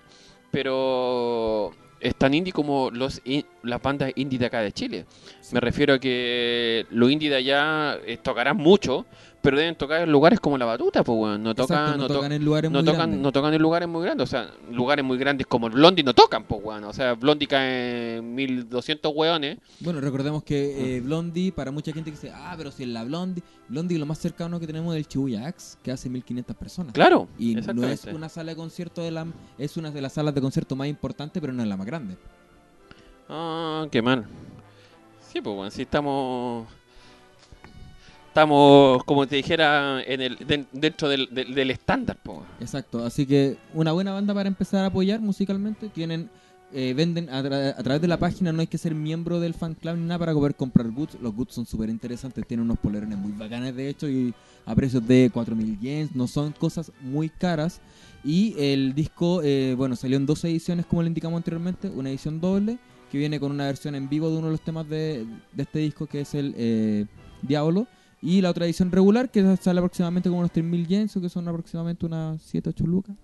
[0.51, 5.07] pero es tan indie como los in- las bandas indie de acá de Chile.
[5.53, 9.07] Me refiero a que los indie de allá eh, tocarán mucho,
[9.45, 12.09] pero deben tocar en lugares como la batuta, pues, bueno, no tocan, Exacto, no, no
[12.09, 13.21] to- tocan en lugares no muy tocan, grandes.
[13.21, 16.15] no tocan en lugares muy grandes, o sea, lugares muy grandes como el Blondie no
[16.15, 16.85] tocan, pues, weón.
[16.85, 19.59] O sea, Blondie cae en 1200 weones.
[19.81, 23.05] Bueno, recordemos que eh, Blondie, para mucha gente que dice, ah, pero si es la
[23.05, 26.93] Blondie, Blondie lo más cercano que tenemos es el Shibuya Axe, que hace 1500 personas.
[26.95, 29.27] Claro, Y no es una sala de concierto de la
[29.59, 32.17] es una de las salas de concierto más importantes, pero no es la más grande.
[33.29, 34.25] Ah, qué mal.
[35.21, 36.67] Sí, pues, weón, sí estamos
[38.35, 40.37] estamos, como te dijera, en el,
[40.73, 42.19] dentro del, del, estándar.
[42.21, 42.45] Po.
[42.59, 45.89] Exacto, así que una buena banda para empezar a apoyar musicalmente.
[45.89, 46.29] Tienen,
[46.73, 49.55] eh, venden a, tra a, través de la página, no hay que ser miembro del
[49.55, 51.17] fan club ni nada para poder comprar goods.
[51.23, 54.35] Los goods son súper interesantes, tienen unos polerones muy bacanes de hecho y
[54.67, 57.81] a precios de 4.000 yens, no son cosas muy caras.
[58.25, 62.41] Y el disco, eh, bueno, salió en dos ediciones como le indicamos anteriormente, una edición
[62.41, 62.79] doble
[63.13, 65.79] que viene con una versión en vivo de uno de los temas de, de este
[65.79, 67.07] disco que es el eh,
[67.43, 67.87] Diablo
[68.25, 72.07] y la otra edición regular, que sale aproximadamente como unos 3.000 yens, que son aproximadamente
[72.07, 73.15] unas 7, 8 lucas.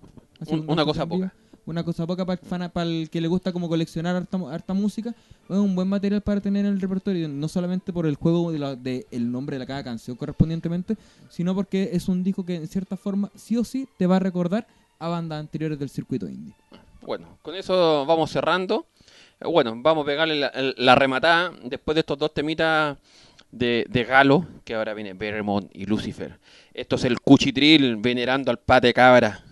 [0.47, 1.33] Un, una, cosa poca.
[1.65, 5.15] Una cosa poca para pa el que le gusta como coleccionar harta, harta, música.
[5.49, 8.83] Es un buen material para tener en el repertorio, no solamente por el juego del
[8.83, 10.95] de de nombre de cada canción correspondientemente,
[11.29, 14.19] sino porque es un disco que en cierta forma sí o sí te va a
[14.19, 14.67] recordar
[14.99, 16.53] a bandas anteriores del circuito indie.
[17.01, 18.85] Bueno, con eso vamos cerrando.
[19.43, 22.99] Bueno, vamos a pegarle la, la rematada después de estos dos temitas
[23.51, 26.39] de, de, Galo, que ahora viene Berremont y Lucifer.
[26.73, 29.43] Esto es el cuchitril venerando al pate cabra.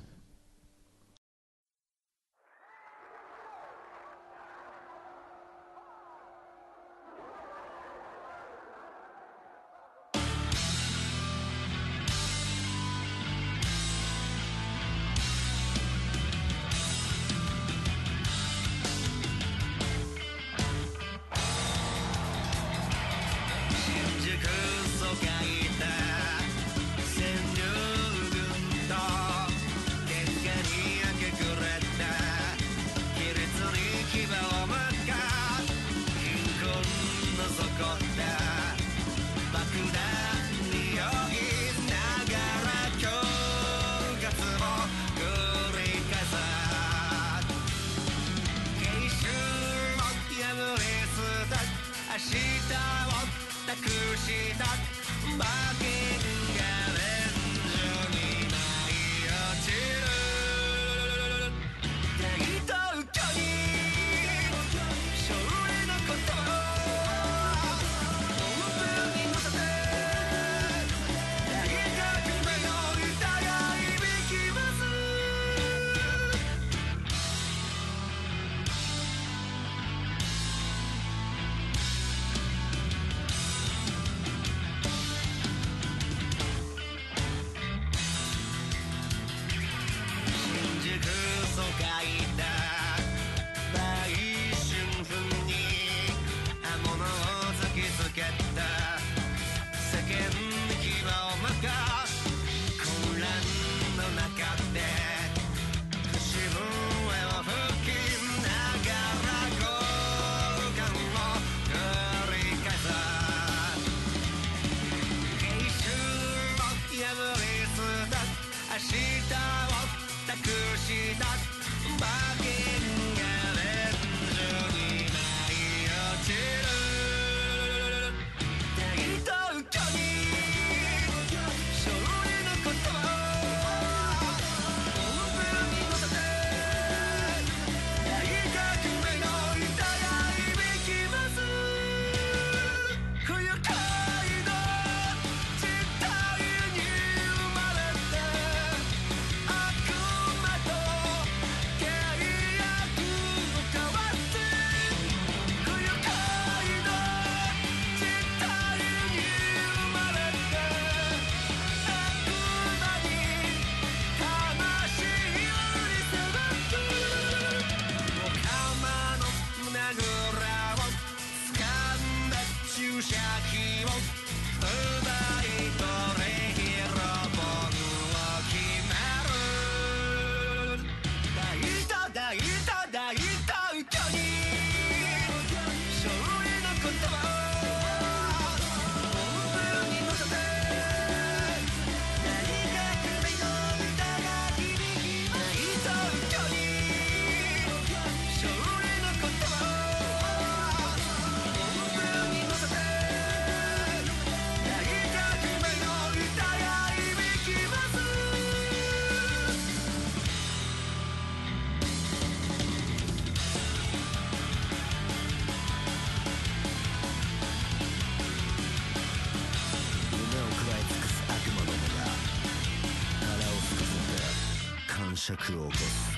[225.37, 226.08] 尺を起こす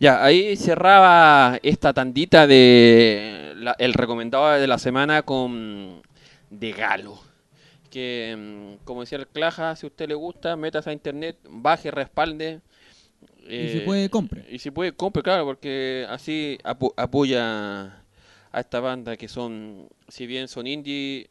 [0.00, 6.02] Ya, ahí cerraba esta tandita de la- el recomendado de la semana con
[6.50, 7.18] De Galo.
[7.90, 11.90] Que, mm, como decía el Claja, si a usted le gusta, métase a internet, baje,
[11.90, 12.60] respalde.
[13.48, 14.44] Y si eh, puede, compre.
[14.50, 17.84] Y si puede, compre, claro, porque así apo- apoya
[18.52, 21.28] a esta banda que son, si bien son indie,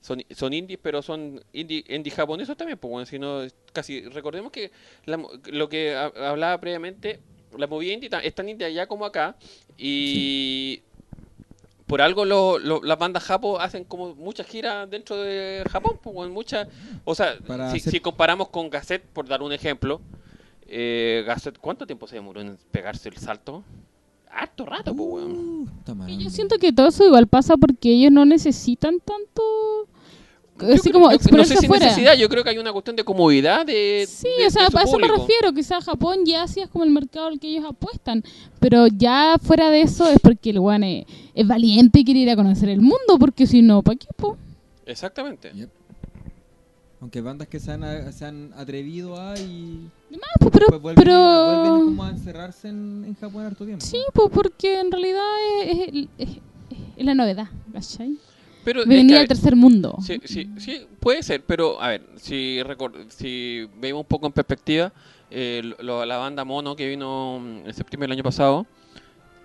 [0.00, 3.42] son, son indies, pero son indie, indie japonesos también, pues bueno, si no,
[3.72, 4.70] casi, recordemos que
[5.06, 7.20] la lo que ha- hablaba previamente,
[7.58, 9.36] la movida indie es tan indie allá como acá,
[9.78, 10.80] y
[11.86, 16.30] por algo lo- lo- las bandas japo hacen como muchas giras dentro de Japón, pues
[16.30, 16.66] muchas,
[17.04, 20.00] o sea, Para si, hacer- si comparamos con Gazette, por dar un ejemplo,
[20.66, 23.62] eh, Gazette, ¿cuánto tiempo se demoró en pegarse el salto?
[24.30, 25.32] Harto rato, pues, weón.
[25.36, 26.08] Uh.
[26.08, 29.42] Y yo siento que todo eso igual pasa porque ellos no necesitan tanto.
[30.60, 31.86] Yo Así creo- como yo- no sé si afuera.
[31.86, 34.82] necesidad, yo creo que hay una cuestión de comodidad de Sí, de- o sea, a
[34.82, 35.52] eso me refiero.
[35.52, 38.22] Quizás Japón ya sí es como el mercado al que ellos apuestan.
[38.60, 42.30] Pero ya fuera de eso es porque el weón es, es valiente y quiere ir
[42.30, 43.18] a conocer el mundo.
[43.18, 44.06] Porque si no, ¿para qué?
[44.16, 44.36] po?
[44.86, 45.50] Exactamente.
[45.52, 45.70] Yep.
[47.00, 50.66] Aunque bandas que se han, se han atrevido a y Demás, po, pero.
[50.80, 51.44] vuelven, pero...
[51.66, 53.84] vuelven como a encerrarse en, en Japón harto tiempo.
[53.84, 55.20] Sí, pues porque en realidad
[55.66, 56.38] es, es- es-
[56.96, 58.16] es la novedad, ¿cachai?
[58.64, 59.96] Pero es Venir que, a al ver, tercer mundo.
[60.00, 64.32] sí, sí, sí, puede ser, pero a ver, si recor- si vemos un poco en
[64.32, 64.92] perspectiva,
[65.30, 68.66] eh, lo- la banda Mono que vino mm, en septiembre del año pasado,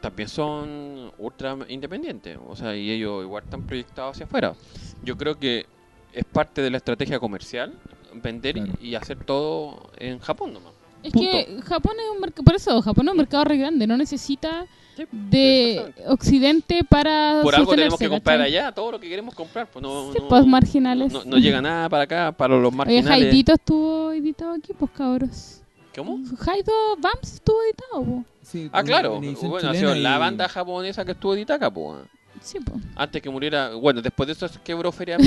[0.01, 4.55] también son ultra independientes, o sea, y ellos igual están proyectados hacia afuera.
[5.03, 5.65] Yo creo que
[6.13, 7.73] es parte de la estrategia comercial
[8.13, 8.73] vender Claro.
[8.81, 10.73] y hacer todo en Japón nomás.
[11.03, 11.31] Es Punto.
[11.31, 14.65] que Japón es un mercado, por eso Japón es un mercado re grande, no necesita
[14.97, 15.93] Sí, de.
[16.07, 18.57] Occidente para Por algo tenemos que comprar ¿cachai?
[18.57, 19.69] allá todo lo que queremos comprar.
[19.71, 21.13] Pues no, Sí, no- pues, marginales.
[21.13, 23.27] No, no llega nada para acá, para los Oye, marginales.
[23.27, 25.61] Haidito estuvo editado aquí, pues cabros.
[25.95, 26.19] ¿Cómo?
[26.45, 28.23] Haido Vamps estuvo editado, po.
[28.41, 29.19] Sí, Ah, claro.
[29.21, 31.97] Bueno, ha sido la banda japonesa que estuvo edita acá, pues.
[32.41, 32.81] Sí, pues.
[32.95, 33.73] Antes que muriera.
[33.75, 35.17] Bueno, después de eso se quebró Feria.
[35.17, 35.25] De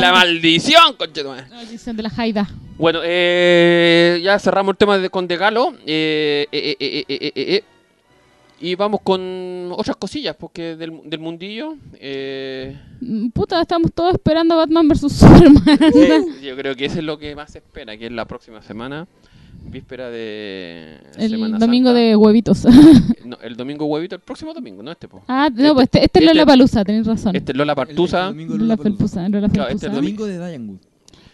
[0.00, 1.46] la maldición, conchetumare.
[1.48, 2.48] Maldición de la Haida.
[2.78, 5.74] Bueno, eh, ya cerramos el tema de, con De Galo.
[5.86, 7.64] eh, eh, eh, eh, eh, eh, eh,
[8.60, 11.74] y vamos con otras cosillas, porque del, del mundillo.
[11.94, 15.64] eh, Mm, Puta, estamos todos esperando Batman vs Superman.
[15.92, 16.08] sí,
[16.46, 19.08] yo creo que eso es lo que más se espera, que es la próxima semana.
[19.70, 22.00] Víspera de El Semana domingo Santa.
[22.00, 22.64] de huevitos.
[23.24, 25.22] No, el domingo huevito, el próximo domingo, no este, po.
[25.28, 27.34] ah, no, Este- pues este, este es este- Lola Palusa, tenés razón.
[27.36, 28.20] Este es Lola el- el Partusa.
[28.24, 28.76] domingo Lola.
[28.76, 29.72] Felpusa, Lola Claro, Felpusa.
[29.72, 30.78] este El domingo de Diane Wood.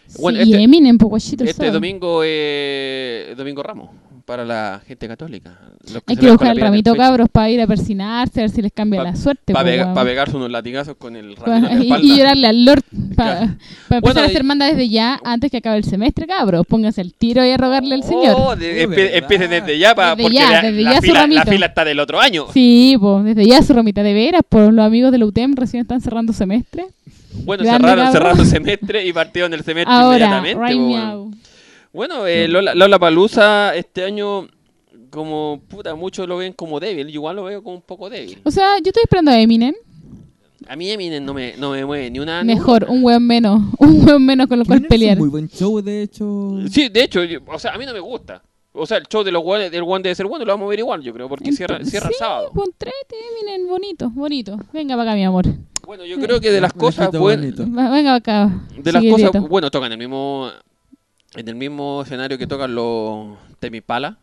[0.07, 1.43] Sí, Bueno, y este- Eminem, guachito.
[1.43, 3.89] el Este domingo eh, Domingo Ramos.
[4.29, 5.57] Para la gente católica.
[5.91, 8.51] Los Hay que ven con buscar el ramito cabros para ir a persinarse, a ver
[8.51, 9.53] si les cambia Pa- la suerte.
[9.53, 10.05] Para po, weón.
[10.05, 12.05] pegarse unos latigazos con el Pa- ramito en la y, espalda.
[12.05, 12.83] y llorarle al Lord
[13.15, 13.45] para Claro.
[13.45, 16.63] empezar Bueno, a hacer manda desde ya, antes que acabe el semestre, cabros.
[16.67, 18.35] Pónganse el tiro y a rogarle al señor.
[18.37, 19.15] Oh, de- empie- ¿verdad?
[19.17, 21.65] empiecen desde ya, pa- Desde porque ya, la, desde la ya su fila, la fila
[21.65, 22.45] está del otro año.
[22.53, 25.81] Sí, pues desde ya su ramita de veras, por los amigos de la UTEM recién
[25.81, 26.85] están cerrando semestre.
[27.45, 30.63] Bueno, cerraron, cerraron semestre y partieron el semestre Ahora, inmediatamente.
[30.63, 31.31] right po.
[31.93, 34.47] Bueno, eh, Lola, Lola Palusa este año,
[35.09, 37.07] como puta, muchos lo ven como débil.
[37.07, 38.39] Yo igual lo veo como un poco débil.
[38.43, 39.73] O sea, yo estoy esperando a Eminem.
[40.67, 42.43] A mí Eminem no me, no me mueve ni una.
[42.43, 43.59] ni Mejor, un hueón menos.
[43.79, 45.17] Un hueón menos con lo cual Eminem es pelear.
[45.17, 46.57] un muy buen show, de hecho.
[46.69, 48.43] Sí, de hecho, yo- o sea, a mí no me gusta.
[48.71, 50.69] O sea, el show de los guanes, del One debe ser bueno, lo vamos a
[50.69, 52.51] ver igual, yo creo, porque cierra, Entonces, cierra el sí, sábado.
[52.53, 54.57] pues trete, Eminem, bonito, bonito.
[54.71, 55.45] Venga para acá, mi amor.
[55.87, 57.09] Bueno, yo creo que de las cosas.
[57.09, 58.61] Va- Venga para acá.
[58.77, 60.49] De las cosas, bueno, tocan el mismo,
[61.35, 64.17] en el mismo escenario que tocan los Temipala,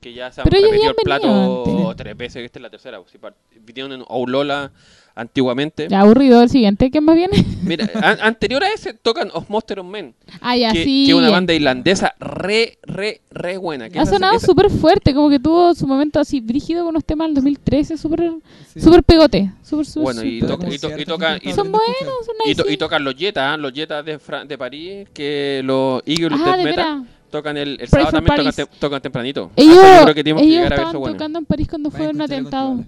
[0.00, 1.96] que ya se han Pero ellos repetido ya el plato antes.
[1.96, 3.00] tres veces, esta es la tercera.
[3.10, 3.18] Si
[3.60, 4.72] vinieron en Aulola
[5.14, 5.86] antiguamente.
[5.88, 7.44] Ya aburrido el siguiente, ¿qué más viene?
[7.62, 11.04] Mira, an- anterior a ese tocan Of Monster of Men, Ah, ya, que, sí.
[11.06, 13.88] que es una banda irlandesa re, re, re buena.
[13.90, 17.28] que Ha sonado súper fuerte, como que tuvo su momento así brígido con los temas
[17.28, 18.32] del 2013, súper
[18.72, 18.80] Sí.
[18.80, 19.52] súper pegote.
[19.62, 20.56] Súper, súper, Bueno, y, súper.
[20.58, 21.96] to- y to- y toca- gente y- Son buenos,
[22.26, 22.74] son y, to- nice.
[22.74, 26.64] y tocan los Jetas, los Jetas de, Fra- de París, que los Eagles Ah, de
[26.64, 27.02] veras.
[27.30, 29.50] tocan el, el sábado también tocan, te- tocan tempranito.
[29.56, 31.16] Ellos, Hasta yo creo que tenemos que ellos llegar a ver estaban eso bueno.
[31.16, 32.84] tocando en París cuando fue un atentado.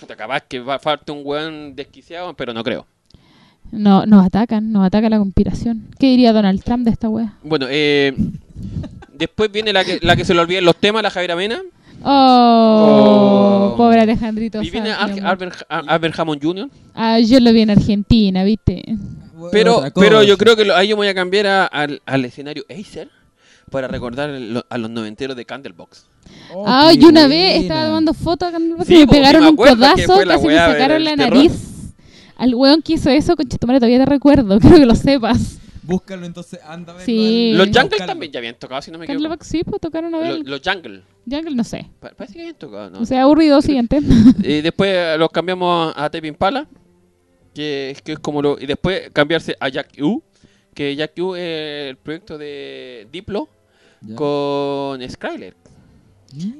[0.00, 2.86] Puta, capaz que va falta un weón desquiciado, pero no creo.
[3.72, 5.88] No, nos atacan, nos ataca la conspiración.
[5.98, 7.34] ¿Qué diría Donald Trump de esta wea?
[7.42, 8.14] Bueno, eh,
[9.12, 11.62] después viene la que, la que se le olvidan los temas, la Javiera Mena.
[12.04, 13.76] Oh, Oh.
[13.76, 14.62] pobre Alejandrito.
[14.62, 14.92] Y viene.
[14.92, 16.68] Albert, Al- Albert Hammond Jr.
[16.94, 18.84] Ah, yo lo vi en Argentina, ¿viste?
[19.52, 22.24] Pero, pero yo creo que lo- ahí yo me voy a cambiar a- al, al
[22.24, 23.08] escenario Acer
[23.70, 26.06] para recordar lo- a los noventeros de Candlebox.
[26.52, 27.28] Oh, ah, yo una buena.
[27.28, 30.34] vez estaba tomando fotos en el Sí, y me pegaron me un que codazo, la
[30.34, 31.34] casi me sacaron la terror.
[31.36, 31.92] nariz.
[32.36, 35.58] Al weón que hizo eso, con Chetumare, todavía te recuerdo, quiero que lo sepas.
[35.82, 37.52] Búscalo entonces, anda a verlo Sí.
[37.54, 38.06] Los Jungle búscalo.
[38.06, 39.22] también ya habían tocado, si no me equivoco.
[39.22, 40.48] Candlebox sí, pues tocaron a Los, ver.
[40.48, 41.02] los Jungle.
[41.30, 41.86] Jungle, no sé.
[42.00, 43.00] Pa- Parece que habían tocado, ¿no?
[43.00, 44.00] O sea, aburrido, siguiente.
[44.42, 46.66] y después eh, los cambiamos a Tape Impala,
[47.54, 48.58] que, que es como lo...
[48.60, 50.22] Y después cambiarse a Jack U,
[50.76, 53.48] que Jack U es el proyecto de Diplo
[54.02, 54.14] Ya.
[54.14, 55.54] con Skyler.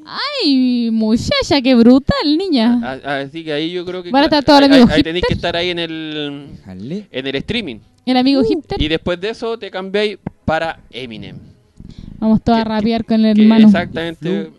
[0.06, 2.80] Ay, muchacha, qué brutal, niña.
[3.04, 4.10] A- Así que ahí yo creo que...
[4.10, 6.48] Van a estar todos los ahí- amigos ahí, ahí tenéis que estar ahí en el,
[6.64, 7.06] Jale.
[7.10, 7.76] en el streaming.
[8.06, 8.80] El amigo hipster.
[8.80, 11.36] Y después de eso te cambiáis para Eminem.
[12.18, 13.66] Vamos todos a que- rapear con el que hermano.
[13.66, 14.50] exactamente.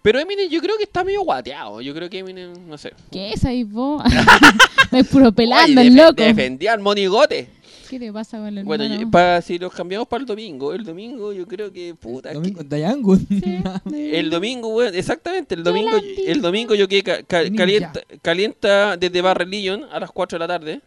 [0.00, 1.80] Pero Eminem yo creo que está medio guateado.
[1.82, 2.92] Yo creo que Eminem, no sé.
[3.10, 4.02] ¿Qué es ahí vos?
[4.90, 6.22] Me puro pelando Oye, el loco.
[6.22, 7.48] Defendía al monigote.
[7.92, 9.02] ¿Qué te pasa con el Bueno, hermano?
[9.02, 12.32] y para, si los cambiamos para el domingo, el domingo yo creo que puta.
[12.32, 13.18] Domingo, que- Dayango.
[13.94, 16.22] el domingo, weón, exactamente, el domingo, Yolandi.
[16.26, 17.56] el domingo yo que ca- ca- Ninja.
[17.58, 20.80] calienta, calienta desde Bar Religion a las 4 de la tarde.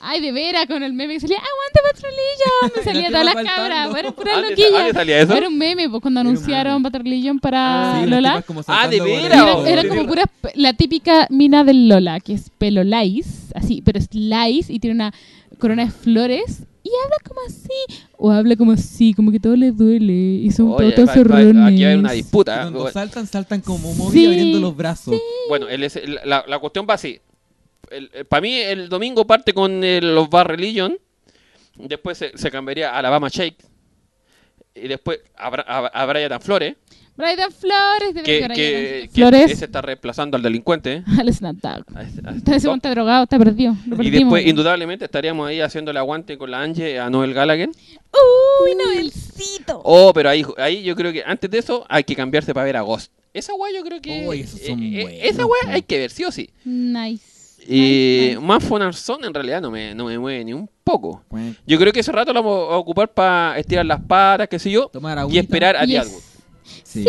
[0.00, 2.76] Ay, de veras, con el meme que salía, ¡Aguante Patrolillo!
[2.76, 3.98] Me salía La todas las cabras, faltando.
[3.98, 4.72] eran puras ¿Dónde, loquillas.
[4.72, 5.34] dónde salía eso?
[5.34, 6.90] Era un meme, pues cuando anunciaron meme.
[6.90, 8.44] Patrolillo para Sí, las Lola.
[8.68, 9.32] Ah, ¿de veras?
[9.32, 10.06] Era, era sí, como sí.
[10.06, 10.24] pura,
[10.54, 14.94] la típica mina del Lola, que es pelo lice, así, pero es lice y tiene
[14.94, 15.12] una
[15.58, 19.72] corona de flores y habla como así, o habla como así, como que todo le
[19.72, 21.72] duele y son Oye, todos zorrones.
[21.74, 22.60] aquí haber una disputa.
[22.60, 23.98] cuando saltan, saltan como Sí.
[23.98, 25.16] móvil abriendo los brazos.
[25.48, 27.18] Bueno, el- es- el- la, la cuestión va así.
[28.28, 30.96] Para mí el domingo parte con el- los Bar Religion.
[31.76, 33.56] Después se, se cambiaría a Alabama Shake.
[34.74, 36.76] Y después a, Bra- a, a Brian Flores.
[37.16, 41.02] Brian Flores, de Que, que, que Flores, ese está reemplazando al delincuente.
[41.18, 41.96] al Snapchat.
[41.96, 43.74] a ese- a ese Está drogado, está perdido.
[43.86, 47.70] Lo Y después, indudablemente, estaríamos ahí haciéndole aguante con la Angie a Noel Gallagher.
[47.70, 49.80] Uy, Noelcito.
[49.82, 52.76] Oh, pero ahí, ahí yo creo que antes de eso hay que cambiarse para ver
[52.76, 53.10] a Ghost.
[53.32, 54.26] Esa weá yo creo que.
[54.26, 56.50] Uy, esos son eh, eh, buenos, esa weá hay que ver, sí o sí.
[56.64, 57.24] Nice.
[57.68, 58.40] Y Nice, nice.
[58.40, 61.22] más Son en realidad no me, no me mueve ni un poco.
[61.28, 64.58] Bueno, Yo creo que ese rato lo vamos a ocupar para estirar las patas, qué
[64.58, 65.92] sé yo, Tomar y esperar a Yes.
[65.94, 66.22] The Atwood.
[66.82, 67.04] Sí.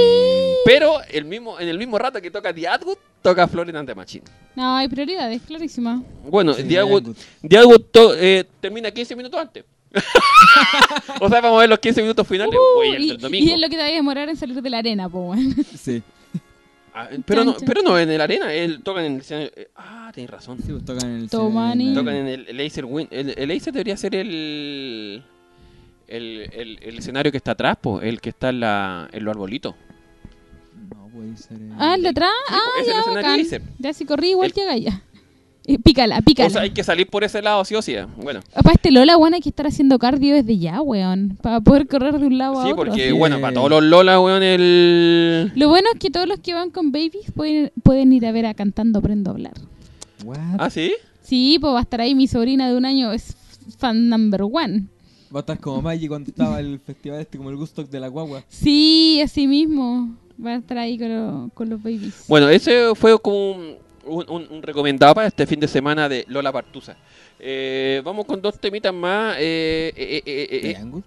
[0.66, 3.96] Pero el mismo, en el mismo rato que toca The Atwood, toca Florida and the
[3.96, 4.24] Machine.
[4.56, 6.04] No, hay prioridades, clarísima.
[6.30, 7.16] Bueno, Sí, The Atwood, Atwood.
[7.48, 9.64] The Atwood to- eh, termina 15 minutos antes.
[11.22, 12.54] o sea, vamos a ver los 15 minutos finales.
[12.56, 13.46] Uh, el y, del domingo.
[13.46, 15.34] y es lo que te va a demorar en salir de la arena, po.
[15.80, 16.02] Sí.
[17.00, 19.52] Ah, pero, no, Chan, pero no en el arena, él tocan en el escenario.
[19.56, 20.58] eh, ah, tenés razón.
[20.66, 21.94] Sí, pues tocan en el Tomani.
[21.94, 23.08] Tocan en el, el Acer Win.
[23.12, 25.24] El, el Acer debería ser el,
[26.08, 29.32] el, el, el escenario que está atrás, po, el que está en, la, en los
[29.34, 29.76] arbolitos.
[30.90, 31.58] No puede ser.
[31.58, 31.70] eh.
[31.78, 32.32] Ah, el de atrás.
[32.48, 33.76] Sí, ah, es el ya, escenario bacán.
[33.80, 35.04] Ya si corrí igual El- que Gaia.
[35.70, 36.48] Eh, pícala, pícala.
[36.48, 37.94] O sea, hay que salir por ese lado, sí o sí.
[37.94, 38.06] eh.
[38.16, 41.38] Bueno, Para este Lola, weón, hay que estar haciendo cardio desde ya, weón.
[41.42, 42.86] Para poder correr de un lado a sí, otro.
[42.86, 43.12] porque, así.
[43.12, 45.52] bueno, para todos los Lola, weón, el.
[45.56, 48.46] Lo bueno es que todos los que van con babies pueden, pueden ir a ver
[48.46, 49.54] a Cantando Aprendo a Hablar.
[50.24, 50.38] What?
[50.58, 50.94] Ah, sí.
[51.22, 53.36] Sí, pues va a estar ahí mi sobrina de un año, es
[53.78, 54.84] fan number one.
[55.36, 58.08] Va a estar como Maggie cuando estaba el festival este, como el gusto de la
[58.08, 58.42] guagua.
[58.48, 60.16] Sí, así mismo.
[60.44, 62.24] Va a estar ahí con, lo- con los babies.
[62.30, 63.58] Bueno, ese fue como
[64.08, 66.96] un, un- un recomendado para este fin de semana de Lola Partusa.
[67.40, 69.36] Eh, vamos con dos temitas más.
[69.40, 71.04] eh, eh, eh, eh, eh, Triángulo.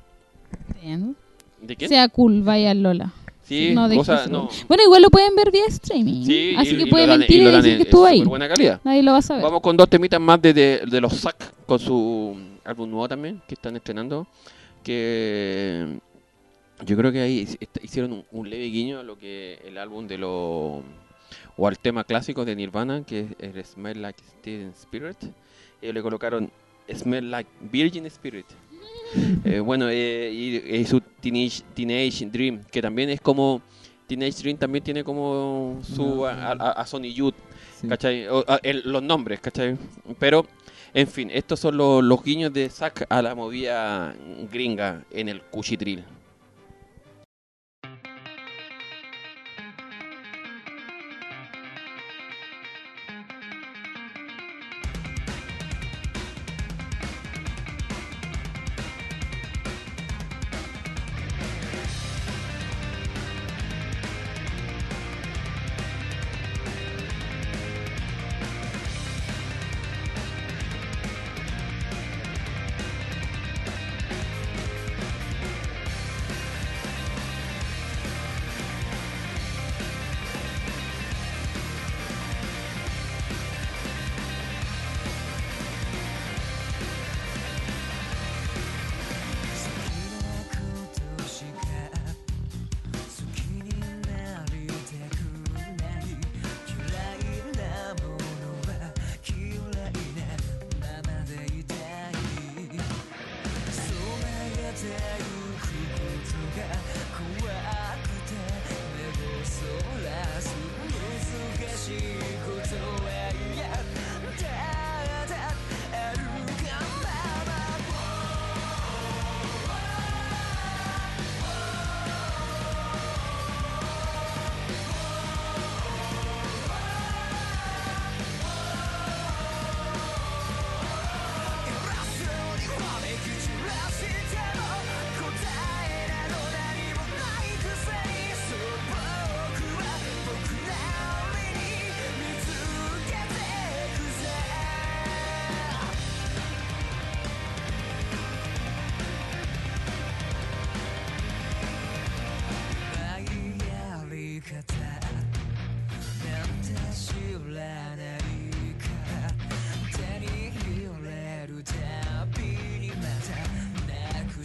[0.83, 1.17] Vean.
[1.61, 1.89] ¿De quién?
[1.89, 3.13] Sea cool, vaya Lola.
[3.45, 4.49] Sí, no cosa, no.
[4.69, 6.25] Bueno, igual lo pueden ver vía streaming.
[6.25, 8.19] Sí, así y- que y dan- mentir y, dan decir que estuvo ahí.
[8.19, 8.81] súper buena calidad.
[8.85, 9.43] Nadie lo va a saber.
[9.43, 13.43] Vamos con dos temitas más de, de, de los SAC con su álbum nuevo también
[13.49, 14.27] que están estrenando.
[14.85, 15.99] Que
[16.87, 20.07] yo creo que ahí hic- hicieron un, un leve guiño a lo que el álbum
[20.07, 20.83] de los.
[21.57, 25.17] O al tema clásico de Nirvana, que es el Smell Like Teen Spirit.
[25.83, 26.51] Ellos le colocaron
[26.95, 28.47] Smell Like Virgin Spirit.
[29.45, 33.61] Eh, bueno, eh, y, y su Teenage, Teenage Dream, que también es como.
[34.07, 36.25] Teenage Dream también tiene como su.
[36.27, 37.35] a, a- a Sony Youth.
[37.81, 37.89] Sí.
[37.89, 38.29] ¿cachai?
[38.29, 39.77] O, a- el- los nombres, ¿cachai?
[40.21, 40.47] Pero,
[40.95, 44.15] en fin, estos son los, los guiños de Zack a la movida
[44.53, 46.05] gringa en el cuchitril.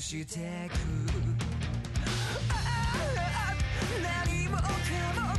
[0.05, 0.38] して
[0.68, 0.74] く
[2.51, 3.55] ああ
[4.26, 5.34] 何もかも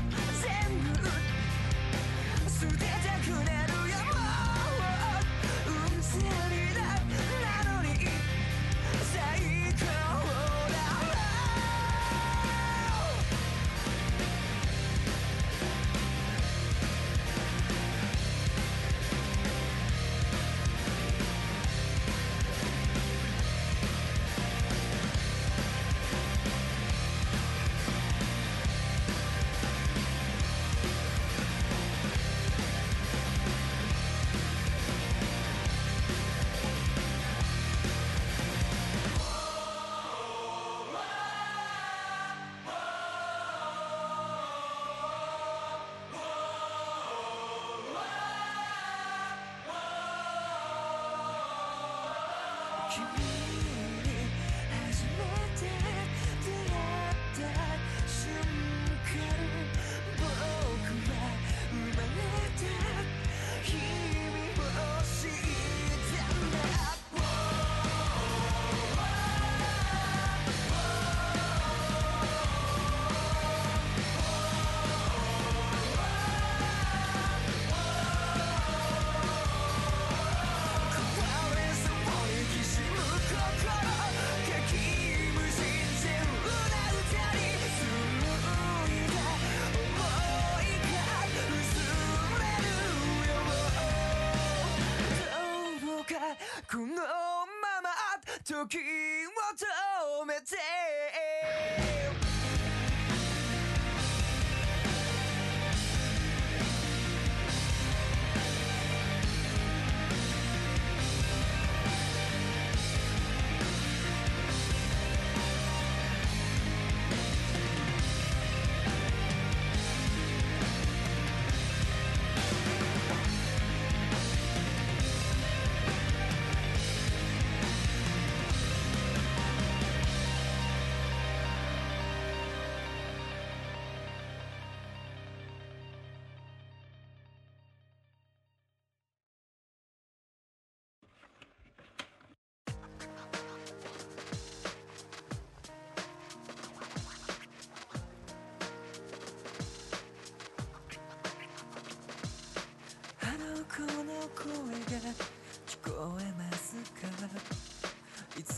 [98.64, 98.78] 時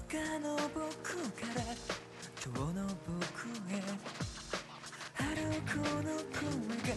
[0.09, 0.81] 日の僕
[1.33, 1.61] から
[2.43, 3.13] 今日の僕
[3.71, 3.77] へ
[5.13, 6.41] 春子の声
[6.81, 6.97] が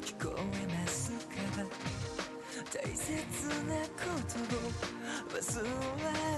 [0.00, 1.14] 聞こえますか？
[2.72, 3.10] 大切
[3.66, 4.58] なことを
[5.34, 5.66] 忘れ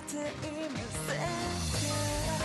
[0.09, 2.38] ていませんか？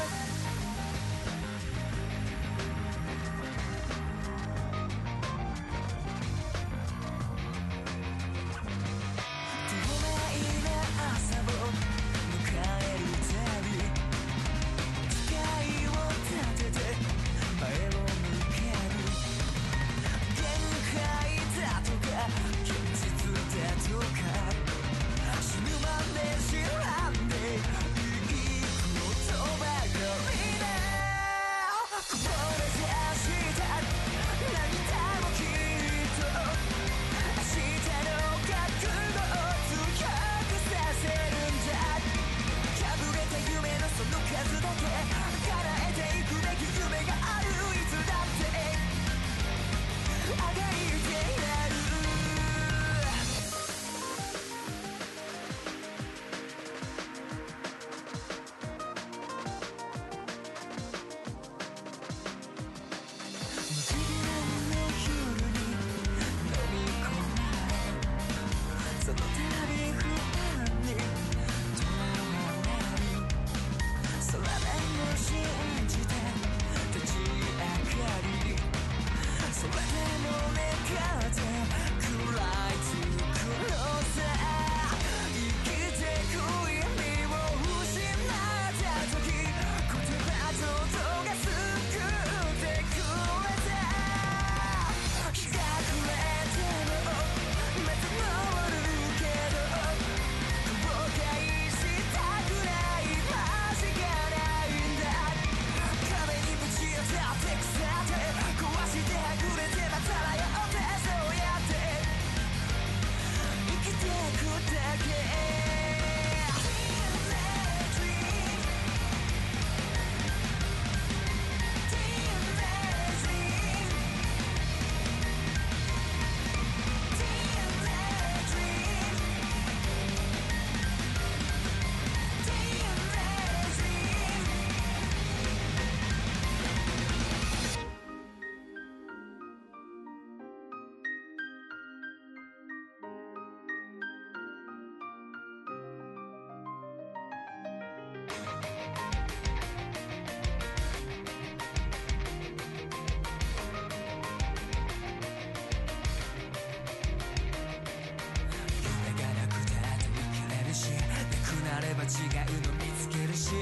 [161.84, 163.62] れば違うの見つけるしでも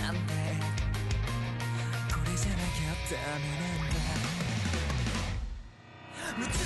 [0.00, 0.32] なんで
[2.12, 3.44] これじゃなきゃダメ
[6.38, 6.65] なんだ。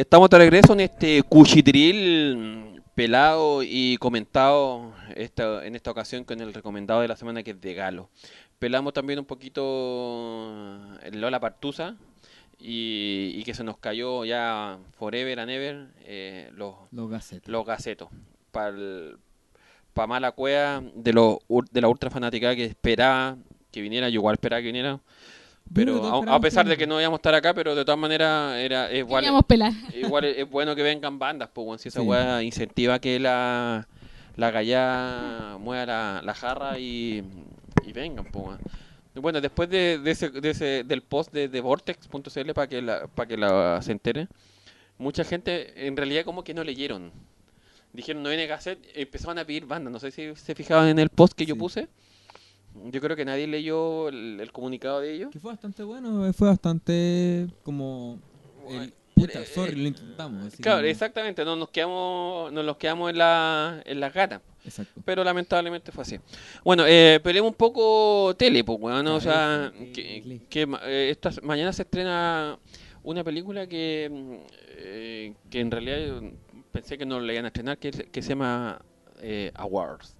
[0.00, 6.54] Estamos de regreso en este cuchitril pelado y comentado esta, en esta ocasión con el
[6.54, 8.08] recomendado de la semana que es de Galo.
[8.58, 10.72] Pelamos también un poquito
[11.02, 11.96] el Lola Partusa
[12.58, 17.52] y, y que se nos cayó ya forever and ever eh, los, Los gacetos.
[17.52, 18.08] los gacetos.
[18.52, 18.74] Para
[19.92, 23.36] pa mala cueva de, ur- de la ultra fanática que esperaba
[23.70, 24.98] que viniera, yo igual esperaba que viniera.
[25.72, 28.90] Pero a- pesar de que no íbamos a estar acá, pero de todas maneras era
[28.90, 29.72] es igual, pelar.
[29.94, 32.06] igual es, es bueno que vengan bandas, pues si esa Sí.
[32.06, 33.86] weá incentiva que la,
[34.36, 37.22] la gallá mueva la, la jarra y,
[37.86, 38.58] y vengan, pues.
[39.14, 43.06] Bueno, después de, de ese, de ese- del post de, de vortex.cl para que la,
[43.08, 44.28] para que la se entere,
[44.98, 47.12] mucha gente en realidad como que no leyeron.
[47.92, 49.92] Dijeron no viene cassette, empezaron a pedir bandas.
[49.92, 51.88] No sé si se fijaban en el post que yo puse.
[52.90, 55.30] Yo creo que nadie leyó el, el comunicado de ellos.
[55.30, 58.18] Que fue bastante bueno, eh, fue bastante como...
[58.68, 60.54] el- Bueno, puta, eh, sorry, lo intentamos.
[60.56, 64.40] Claro, exactamente, no nos quedamos, nos los quedamos en la, en las gatas.
[64.64, 65.00] Exacto.
[65.04, 66.18] Pero lamentablemente fue así.
[66.64, 69.16] Bueno, eh, peleemos un poco tele, pues, weón, ¿no?
[69.16, 72.58] O sea, que, que eh, esta, mañana se estrena
[73.02, 74.34] una película que, mm,
[74.76, 76.22] eh, que en realidad
[76.72, 78.80] pensé que no la iban a estrenar, que, que se llama
[79.22, 80.14] eh, Awards,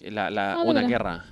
[0.00, 1.24] la, la- Ah, una guerra,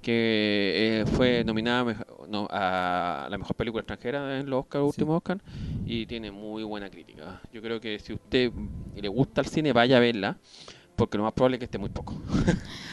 [0.00, 4.86] que eh, fue nominada mejo- no, a la mejor película extranjera en los Oscar, Sí.
[4.86, 5.38] últimos Oscar,
[5.86, 7.40] y tiene muy buena crítica.
[7.52, 8.50] Yo creo que si usted
[8.96, 10.36] le gusta el cine, vaya a verla,
[10.96, 12.20] porque lo más probable es que esté muy poco.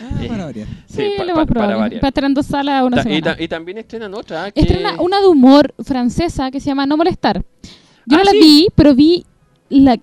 [0.01, 0.67] Ah, Eh, para variar.
[0.87, 1.75] Sí, pa- lo pa- más probable.
[1.75, 2.03] variar.
[2.03, 3.35] Va a estar en dos salas una Ta- y, semana.
[3.35, 4.51] ta- y también estrenan otra.
[4.51, 4.61] Que...
[4.61, 7.43] Estrena una de humor francesa que se llama No Molestar.
[8.05, 8.39] Yo Ah, no la sí.
[8.39, 9.25] vi, pero vi
[9.69, 9.97] la,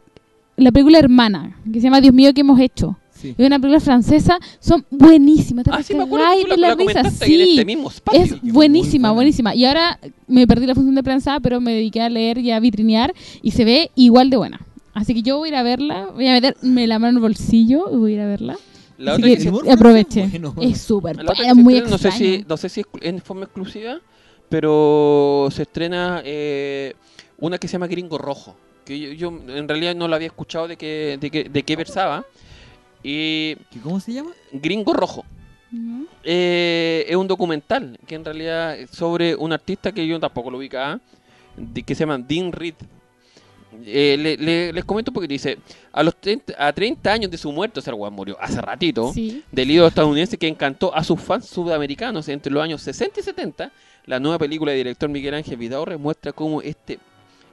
[0.56, 2.98] la película hermana, que se llama Dios mío, ¿qué hemos hecho?
[3.28, 3.34] Sí.
[3.38, 5.64] Es una película francesa, son buenísimas.
[5.64, 7.50] te Ah, sí, me acuerdo que tú de la, la ahí en sí.
[7.50, 8.20] este mismo espacio.
[8.22, 9.54] Es que buenísima, buenísima.
[9.54, 9.98] Y ahora
[10.28, 13.50] me perdí la función de prensa, pero me dediqué a leer y a vitrinear y
[13.52, 14.60] se ve igual de buena.
[14.92, 17.22] Así que yo voy a ir a verla, voy a meterme la mano en el
[17.22, 18.56] bolsillo y voy a ir a verla.
[18.98, 20.28] La Así otra que que se- aproveche.
[20.54, 20.54] bueno.
[20.70, 22.36] Es súper que se muy estrena, no sé extraña.
[22.38, 23.98] si no sé si es en forma exclusiva,
[24.48, 26.94] pero se estrena eh,
[27.38, 28.54] una que se llama Gringo Rojo,
[28.84, 31.74] que yo, yo en realidad no la había escuchado de qué de qué, de qué
[31.76, 32.24] versaba.
[33.04, 34.30] Y ¿Que ¿Cómo se llama?
[34.50, 35.24] Gringo Rojo
[35.70, 36.06] ¿No?
[36.24, 40.58] eh, es un documental que en realidad es sobre un artista que yo tampoco lo
[40.58, 41.00] ubicaba,
[41.56, 42.74] de, que se llama Dean Reed.
[43.84, 45.58] Eh, le- le- les comento porque dice,
[45.92, 49.12] a los 30, a 30 años de su muerte, o sea, el murió hace ratito,
[49.12, 49.42] Sí.
[49.50, 53.72] del ídolo estadounidense que encantó a sus fans sudamericanos entre los años 60 y 70,
[54.06, 57.00] la nueva película del director Miguel Ángel Vidaurre muestra cómo este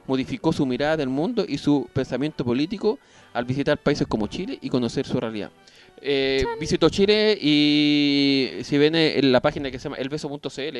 [0.06, 2.98] modificó su mirada del mundo y su pensamiento político
[3.32, 5.50] al visitar países como Chile y conocer su realidad.
[6.00, 10.76] Eh, visitó Chile y si ven en la página que se llama elbeso.cl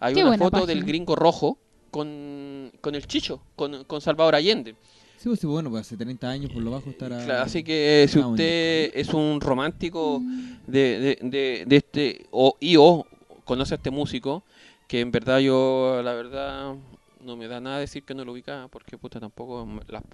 [0.00, 0.66] hay Qué una foto página.
[0.66, 1.58] del gringo rojo
[1.90, 4.74] con, con el chicho, con, con Salvador Allende.
[5.16, 7.24] Sí, pues sí, bueno, pues hace 30 años por lo bajo estará...
[7.24, 10.22] Claro, así que eh, si usted es un romántico
[10.66, 13.04] de, de, de, de este o y o
[13.44, 14.44] conoce a este músico
[14.86, 16.74] que en verdad yo la verdad
[17.28, 19.68] no me da nada decir que no lo ubicaba porque puta tampoco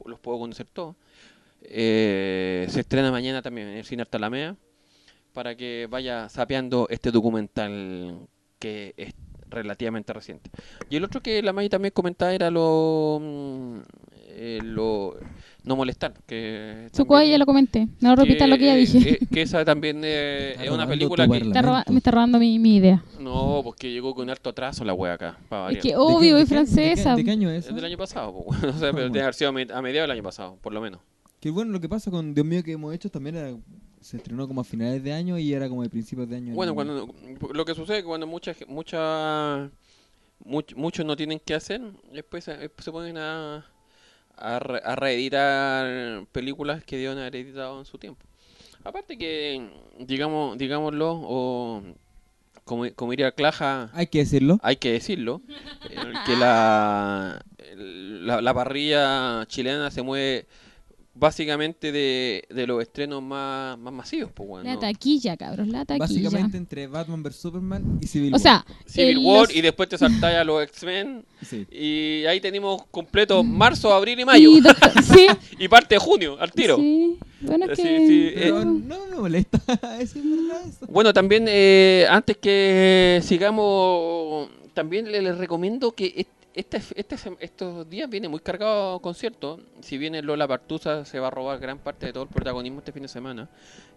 [0.05, 0.97] los puedo conocer todos.
[1.63, 4.57] Eh, se estrena mañana también en el cine Artalamea
[5.33, 9.15] para que vaya sapeando este documental que es
[9.49, 10.51] relativamente reciente.
[10.91, 13.79] Y el otro que la May también comentaba era lo mm,
[14.37, 15.17] eh, lo
[15.65, 17.89] no molestar que Su también- ya lo comenté.
[18.01, 19.13] No repitas lo que ya dije.
[19.15, 21.39] eh, que esa también eh, es una película que...
[21.39, 23.03] Está roba- me está robando mi, mi idea.
[23.19, 25.39] No, porque llegó con harto atraso la wea acá.
[25.49, 27.17] para Es que ¿De qué- obvio, es qué- de qué- francesa.
[27.17, 28.65] ¿De qué año es Es del año pasado, po, weón.
[28.69, 29.09] o sea, pero bueno.
[29.13, 31.01] debe haber sido a me- a mediados del año pasado, por lo menos.
[31.41, 33.57] Que bueno, lo que pasa con Dios mío que hemos hecho también era...
[34.01, 36.55] Se estrenó como a finales de año y era como de principios de año.
[36.55, 37.09] Bueno, en- cuando
[37.55, 39.71] lo que sucede es que cuando mucha, ge- mucha,
[40.45, 41.81] much- muchos no tienen que hacer,
[42.13, 43.65] después se, se ponen a,
[44.37, 48.25] a, re- a reeditar películas que deben haber editado en su tiempo.
[48.85, 49.67] Aparte que,
[50.01, 51.83] digamos, digámoslo, o
[52.65, 54.59] como, como diría Claja, Hay que decirlo.
[54.63, 55.41] hay que decirlo,
[55.91, 57.43] eh, que la,
[57.77, 60.47] la, la parrilla chilena se mueve
[61.17, 64.33] básicamente de, de los estrenos más, más masivos.
[64.35, 66.07] Pues, bueno, La taquilla, cabros, la taquilla.
[66.07, 69.89] Básicamente entre Batman vs Superman y Civil O sea, Civil el- War los- y después
[69.89, 71.67] te saltáis a los X-Men Sí.
[71.71, 75.27] y ahí tenemos completo marzo, abril y mayo y Doctor- sí,
[75.59, 76.77] y parte de junio al tiro.
[76.77, 77.19] sí.
[77.41, 79.59] Bueno, Sí, sí, Pero eh, no me molesta.
[80.01, 80.87] es verdad eso.
[80.89, 88.09] Bueno, también eh, antes que sigamos, también le- les recomiendo que este, este, estos días
[88.09, 89.61] viene muy cargado concierto.
[89.81, 92.79] Si bien el Lola Partusa se va a robar gran parte de todo el protagonismo
[92.79, 93.49] este fin de semana,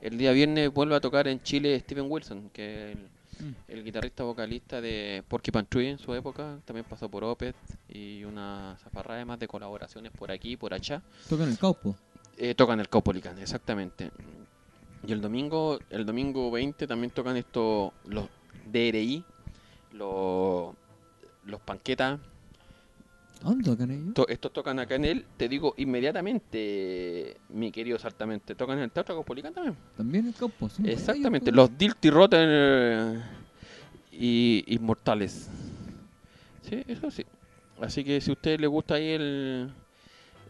[0.01, 3.51] el día viernes vuelve a tocar en Chile Steven Wilson, que es el, Mm.
[3.67, 7.55] el guitarrista vocalista de Porcupine Tree en su época, también pasó por Opeth
[7.87, 11.01] y una zafarrada más de colaboraciones por aquí y por allá.
[11.29, 11.95] Tocan el caupo.
[12.37, 14.11] Eh, tocan el Caupolicán, exactamente.
[15.05, 18.27] Y el domingo, el domingo 20 también tocan estos, los
[18.71, 19.23] DRI,
[19.93, 20.75] los,
[21.45, 22.19] los panquetas.
[23.43, 24.13] ¿Dónde tocan ellos?
[24.13, 28.91] To- estos tocan acá en el, te digo inmediatamente, mi querido Saltamente, tocan en el
[28.91, 29.75] Teatro Caupolicán también.
[29.95, 30.69] También el caupo.
[30.69, 33.21] sí, Exactamente, ellos, los Dilty Rotten eh,
[34.11, 35.49] y Inmortales.
[36.69, 37.25] Sí, eso sí.
[37.81, 39.69] Así que si a usted le gusta ahí el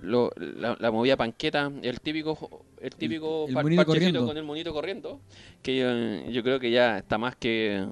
[0.02, 4.26] lo- la, la movida panqueta, el típico el típico el par- monito parchecito corriendo.
[4.28, 5.20] con el monito corriendo,
[5.62, 7.84] que eh, yo creo que ya está más que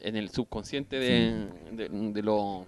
[0.00, 2.64] en el subconsciente de, de, de los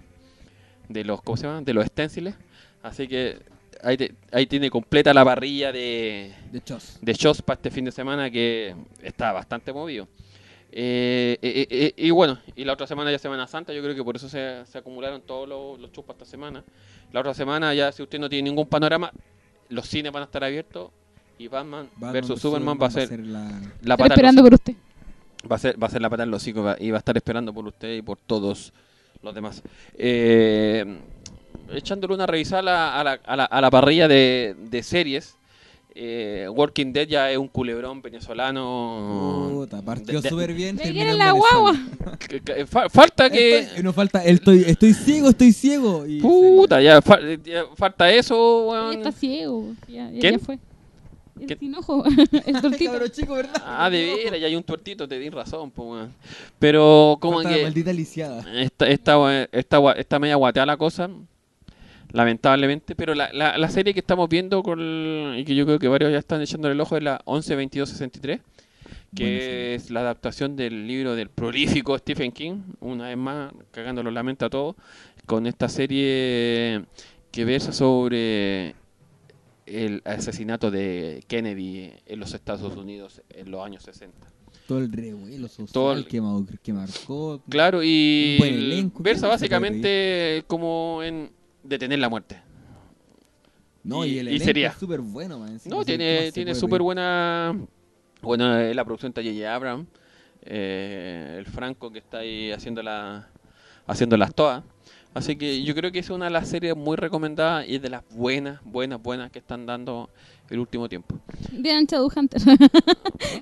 [0.88, 1.60] de los ¿cómo se llama?
[1.62, 2.34] de los stenciles.
[2.82, 3.38] Así que
[3.82, 6.98] ahí, te- ahí tiene completa la parrilla de De Chos.
[7.00, 10.06] de shows para este fin de semana que está bastante movido.
[10.78, 14.04] Eh, eh, eh, y bueno, y la otra semana ya Semana Santa, yo creo que
[14.04, 16.62] por eso se, se acumularon todos los, los shows para esta semana.
[17.12, 19.10] La otra semana ya si usted no tiene ningún panorama,
[19.70, 20.90] los cines van a estar abiertos
[21.38, 23.40] y Batman, Batman versus Superman va a ser la...
[23.40, 24.74] la Estoy pata en esperando los- por usted.
[25.50, 27.00] va a ser va a ser la pata en los hocicos va- y va a
[27.00, 28.72] estar esperando por usted y por todos
[29.26, 29.62] los demás.
[29.98, 30.84] Eh,
[31.72, 35.36] echándole una revisada a la, a la, a la, a la parrilla de, de series.
[35.98, 39.48] eh, Walking Dead ya es un culebrón venezolano.
[39.50, 40.76] Puta, partió súper bien.
[40.76, 41.72] Me en la guagua.
[42.90, 43.60] falta que.
[43.60, 46.06] Estoy- y nos falta, estoy, estoy ciego, estoy ciego.
[46.06, 49.74] Y Puta, ya, fa- ya falta eso, Ya está ciego.
[49.88, 50.32] Ya, ya, ¿Quién?
[50.34, 50.58] ya fue.
[51.40, 52.04] El sin ojo.
[52.46, 52.92] el tortito.
[52.92, 53.62] cabrón chico, ¿verdad?
[53.64, 56.12] Ah, de veras, ya hay un tuertito, te di razón, weón.
[56.58, 57.62] Pero, como que.
[57.62, 58.40] maldita lisiada.
[58.60, 61.10] Está, está, está, gua- está media guateada la cosa,
[62.12, 65.88] lamentablemente, pero la, la, la serie que estamos viendo con, y que yo creo que
[65.88, 68.40] varios ya están echándole el ojo es la 112263,
[69.14, 74.22] que es la adaptación del libro del prolífico Stephen King, una vez más, cagándolo la
[74.22, 74.76] mente a todos,
[75.26, 76.84] con esta serie
[77.32, 78.74] que versa sobre
[79.66, 84.16] el asesinato de Kennedy en los Estados Unidos en los años 60.
[84.66, 87.40] Todo el revuelo social Todo el- que, ma- que marcó.
[87.48, 91.30] Claro, y elenco, versa ¿qué no se puede básicamente como en
[91.62, 92.40] detener la muerte.
[93.84, 94.68] No, y, y- el elenco sería.
[94.70, 95.60] es súper bueno, man.
[95.66, 97.56] No, así, ¿qué tiene, tiene súper buena...
[98.22, 99.54] Bueno, eh, la producción está J.J.
[99.54, 99.86] Abrams,
[100.42, 103.28] eh, el Franco que está ahí haciendo, la,
[103.86, 104.64] haciendo las todas.
[105.16, 108.02] Así que yo creo que es una de las series muy recomendadas y de las
[108.10, 110.10] buenas, buenas, buenas que están dando
[110.50, 111.16] el último tiempo.
[111.52, 112.40] Vean Shadowhunter.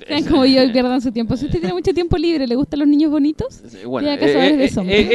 [0.09, 1.37] Vean como yo y pierdan su tiempo.
[1.37, 3.61] Si usted tiene mucho tiempo libre, ¿le gustan los niños bonitos?
[3.75, 4.65] Eh, Bueno, eh, de eh, eh,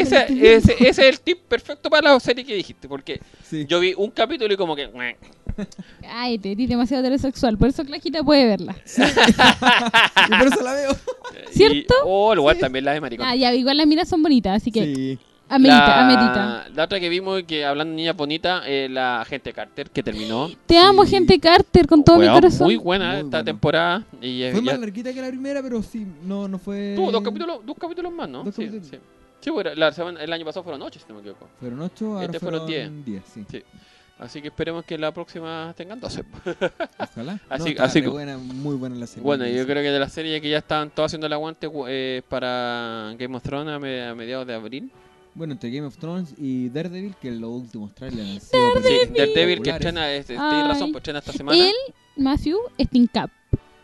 [0.02, 3.66] ese, ese- ese es el tip perfecto para la serie que dijiste, porque Sí.
[3.66, 4.90] yo vi un capítulo y como que...
[6.10, 7.58] Ay, te eres demasiado heterosexual.
[7.58, 8.76] Por eso Claquita puede verla.
[10.28, 10.92] Y por eso la veo.
[11.52, 11.94] ¿Cierto?
[11.94, 13.26] Y, oh, lugar también la de maricón.
[13.26, 15.20] Ah, ya, igual las miras son bonitas, así que Sí.
[15.50, 16.70] Amerita, la, amerita.
[16.76, 20.50] la otra que vimos, que hablando de niña bonita, eh, la agente Carter, que terminó.
[20.66, 21.12] Te amo, Sí.
[21.12, 22.66] gente Carter, con todo mi corazón.
[22.68, 23.44] Muy buena Muy esta buena.
[23.44, 24.04] temporada.
[24.22, 26.94] Y eh, Fue ya- más larguita que la primera, pero sí, no, no fue.
[26.96, 28.44] tuvo dos capítulos, dos capítulos más, ¿no?
[28.44, 28.88] Dos sí, capítulos.
[28.92, 28.98] sí.
[29.42, 31.48] Sí, bueno, la semana- el año pasado fueron ocho, si no me equivoco.
[31.60, 33.46] Fueron ocho, ahora Este fueron fueron diez, sí.
[33.50, 33.64] Sí.
[34.20, 36.24] Así que esperemos que la próxima tengan 12.
[37.00, 37.40] Ojalá.
[37.50, 39.24] Así- no, así buena, muy buena la serie.
[39.24, 42.22] Bueno, yo creo que de la serie que ya están todos haciendo el aguante eh,
[42.28, 44.92] para Game of Thrones a, me- a mediados de abril.
[45.36, 49.28] Bueno, entre Game of Thrones y Daredevil, que los últimos trailers han sido Sí, pero
[49.28, 51.58] Daredevil que estrena, este, tienes razón, pues estrena esta semana.
[51.58, 51.74] Él,
[52.18, 53.30] Matthew, es Team Cap.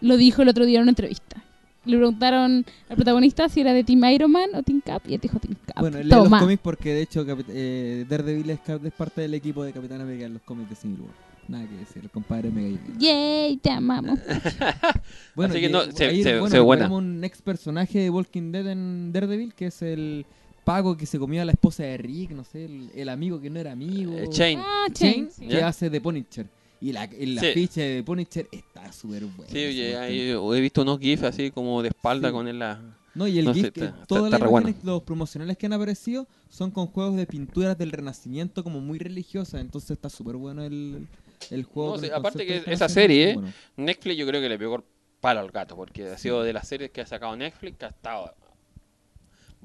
[0.02, 1.41] Lo dijo el otro día en una entrevista.
[1.86, 5.20] Le preguntaron al protagonista si era de Team Iron Man o Team Cap y él
[5.22, 5.78] dijo Team Cap.
[5.80, 6.39] Bueno, lee los Toma.
[6.39, 10.26] cómics porque de hecho eh, Daredevil es, cap- es parte del equipo de Capitán América
[10.26, 11.14] en los cómics de Civil War.
[11.48, 13.00] Nada que decir, el compadre me cae bien.
[13.00, 14.18] Yay, te amamos.
[15.36, 16.84] Bueno, Así que no, se- ahí, se- bueno, se buena.
[16.86, 20.26] tenemos un ex personaje de Walking Dead en Daredevil, que es el
[20.66, 23.49] pago que se comió a la esposa de Rick, no sé, el, el amigo que
[23.49, 24.18] no era amigo.
[24.18, 24.59] Eh, Chain.
[24.61, 25.30] Ah, Chain.
[25.32, 25.47] sí.
[25.47, 25.68] que ¿Ya?
[25.70, 26.47] hace de Punisher.
[26.82, 27.47] Y la, el Sí.
[27.47, 29.49] afiche de Punisher está súper bueno.
[29.49, 32.34] Sí, oye, he visto unos GIFs así como de espalda Sí.
[32.34, 32.59] con él.
[32.59, 32.82] La...
[33.16, 34.74] No, y el no sé, GIF, que está- todas está las re bueno.
[34.84, 39.61] los promocionales que han aparecido son con juegos de pinturas del Renacimiento como muy religiosas,
[39.61, 41.07] entonces está súper bueno el,
[41.49, 41.95] el juego.
[41.97, 43.53] No, el aparte que esa serie, eh, bueno.
[43.78, 44.84] Netflix yo creo que le pegó el
[45.22, 47.89] palo al gato, porque ha sido de las series que ha sacado Netflix que ha
[47.89, 48.36] estado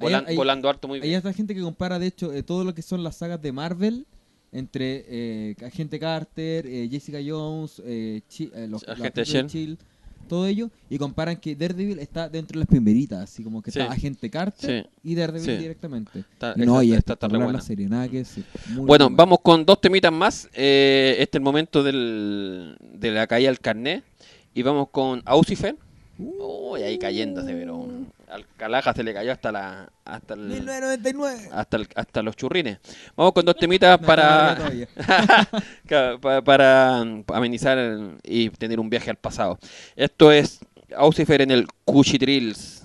[0.00, 1.18] volan- hay- volando harto muy Hay bien.
[1.18, 4.06] esta gente que compara, de hecho, eh, todo lo que son las sagas de Marvel
[4.52, 9.22] entre eh, Agente Carter, eh, Jessica Jones, eh, Chi- los, Agente.
[9.24, 9.78] Shield,
[10.28, 13.78] todo ello, y comparan que Daredevil está dentro de las primeritas, así como que Sí.
[13.80, 14.90] está Agente Carter Sí.
[15.10, 15.56] y Daredevil Sí.
[15.62, 16.20] directamente.
[16.20, 17.58] Está- Y no, y está re espectacular buena.
[17.58, 18.44] la serie, nada que decir.
[18.70, 20.48] Muy Bueno, vamos con dos temitas más.
[20.54, 24.04] Eh, este es el momento del, de la caída del carnet.
[24.52, 25.76] Y vamos con Ausifer.
[26.20, 27.86] Uy, ahí cayéndose, pero
[28.28, 30.52] al Calaja se le cayó hasta la hasta el
[31.52, 32.78] Hasta el, hasta los churrines.
[33.16, 34.58] Vamos con dos temitas para
[36.44, 37.78] para, amenizar
[38.22, 39.58] y tener un viaje al pasado.
[39.96, 40.60] Esto es
[40.94, 42.79] Ausifer en el Cuchitrils.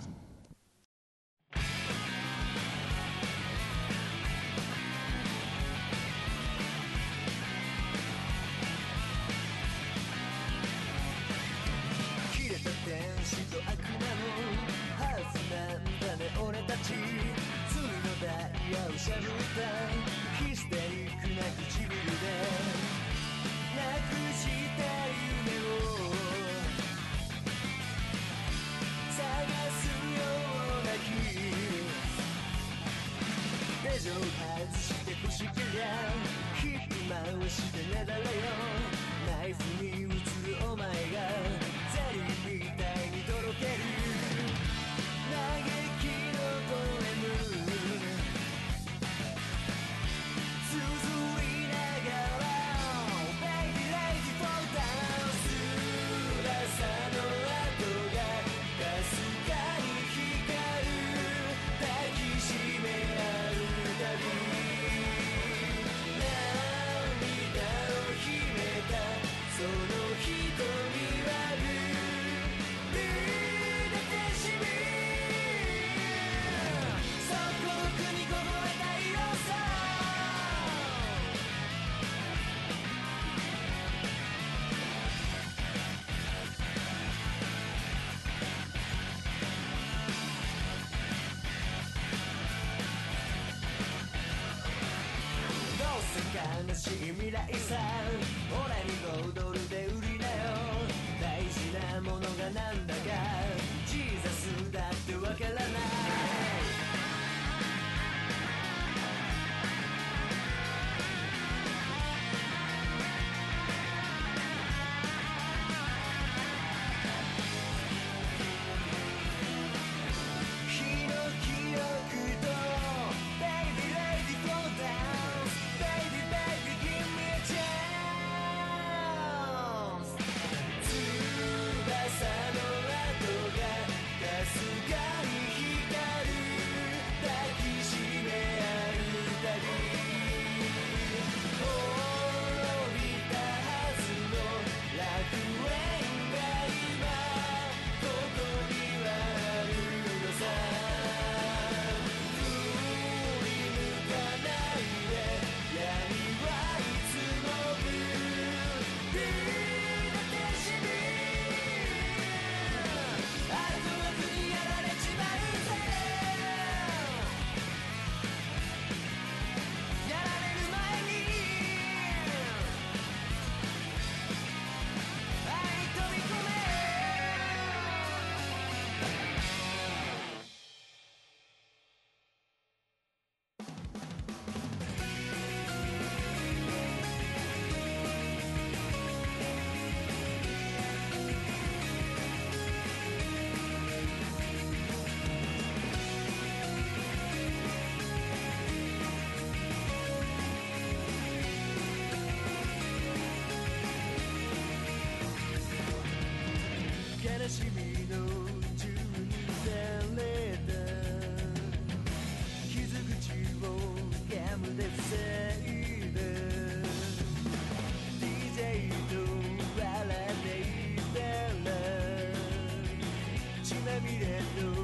[224.19, 224.74] late at noon.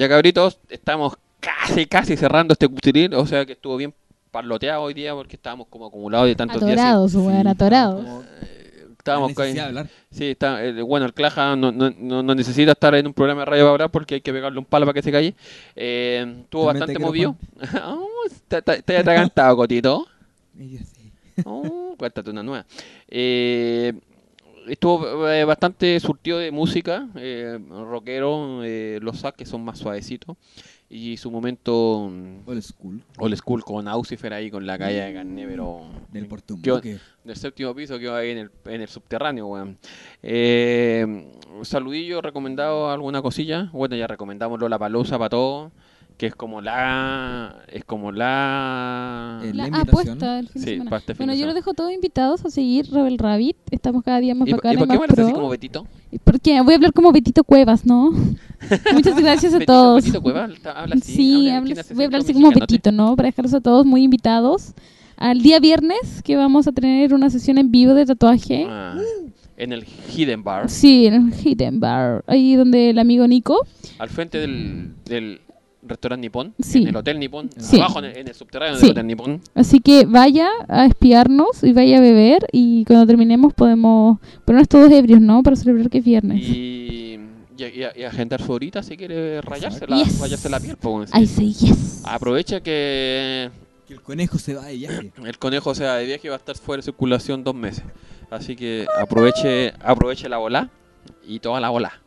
[0.00, 3.92] Ya cabritos, estamos casi, casi cerrando este cutiril, o sea que estuvo bien
[4.30, 6.78] parloteado hoy día porque estábamos como acumulados de tantos días.
[6.78, 8.02] Atorados, weón, atorados.
[8.02, 8.24] Como
[8.96, 9.90] Estábamos hablar.
[10.10, 13.42] Sí, está, eh, bueno, el Claja no, no, no, no necesita estar en un programa
[13.42, 15.34] de radio ahora porque hay que pegarle un palo para que se calle.
[15.76, 17.36] Eh, estuvo También bastante te movido.
[17.84, 20.06] Oh, está, está, está atragantado, Cotito.
[20.54, 21.12] Yo sé.
[21.44, 22.64] Oh, cuéntate una nueva.
[23.06, 23.92] Eh,
[24.68, 30.36] estuvo eh, bastante surtido de música, eh, rockero, eh, los sacs que son más suavecitos.
[30.92, 33.00] Y su momento mm, Old school.
[33.18, 35.82] old school con Aucifer ahí con la calle de Carnevero.
[36.10, 36.98] Del ¿Qué Portumbuque.
[37.22, 39.78] del séptimo piso que va ahí en el, en el subterráneo, weón.
[40.20, 41.30] Eh,
[41.62, 43.70] saludillo, recomendado alguna cosilla.
[43.72, 45.70] Bueno, ya recomendamos Lola Palusa para todos,
[46.20, 47.56] que es como la.
[47.72, 49.40] Es como la.
[49.42, 49.88] La la invitación.
[49.88, 50.96] apuesta del fin de Sí, semana.
[50.98, 53.56] este fin Bueno, de yo los dejo todos invitados a seguir Rebel Rabbit.
[53.70, 55.32] Estamos cada día más ¿Y, y por qué me hablas así pro.
[55.32, 55.86] como Betito?
[56.22, 58.10] Porque voy a hablar como Betito Cuevas, ¿no?
[58.92, 60.02] Muchas gracias a Betito, todos.
[60.04, 61.14] Betito Cueva, está- habla así.
[61.14, 62.50] Sí, habla- habla- ¿quién hace voy a hablar así como?
[62.50, 63.16] Betito, ¿no?
[63.16, 64.74] Para dejarlos a todos muy invitados
[65.16, 68.66] al día viernes que vamos a tener una sesión en vivo de tatuaje.
[68.68, 68.98] Ah,
[69.56, 73.66] en el Hidden Bar, Sí, en el Hidden Bar, ahí donde el amigo Nico.
[73.98, 75.40] al frente del, del
[75.82, 76.82] restaurante Nippon, Sí.
[76.82, 77.78] en el Hotel Nippon, Sí.
[77.80, 78.82] abajo en el, en el subterráneo Sí.
[78.82, 79.40] del Hotel Nippon.
[79.54, 84.90] Así que vaya a espiarnos y vaya a beber y cuando terminemos podemos ponernos todos
[84.92, 85.42] ebrios, ¿no?
[85.42, 86.40] Para celebrar que es viernes.
[86.40, 87.18] Y,
[87.58, 90.20] y, y- y agendar su horita si quiere rayársela, Yes.
[90.20, 90.76] rayarse la piel.
[90.76, 92.02] po, I say yes.
[92.04, 93.50] Aprovecha que
[93.86, 95.12] Que el conejo se va de viaje.
[95.26, 97.82] el conejo sea de viaje y va a estar fuera de circulación dos meses.
[98.30, 100.70] Así que aproveche, aproveche la bola
[101.26, 102.00] y toda la bola.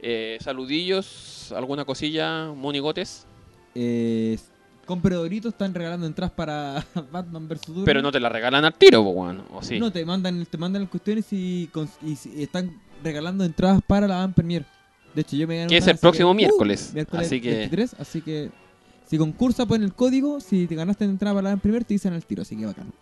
[0.00, 3.26] Eh, saludillos, alguna cosilla, monigotes,
[3.74, 4.38] Eh,
[4.86, 7.60] compre Doritos, están regalando entradas para Batman vs.
[7.60, 7.84] Superman.
[7.84, 9.78] pero no te la regalan al tiro, weón, o sí.
[9.78, 11.68] No, te mandan, te mandan las cuestiones y,
[12.38, 14.64] están regalando entradas para la Van Premier.
[15.14, 16.92] De hecho, yo me gané que es el próximo uh, miércoles.
[16.94, 18.50] miércoles Así que 23, así que
[19.06, 22.12] si concursa pon el código, si te ganaste entrada para la Van Premier te dicen
[22.12, 22.92] al tiro, así que bacán.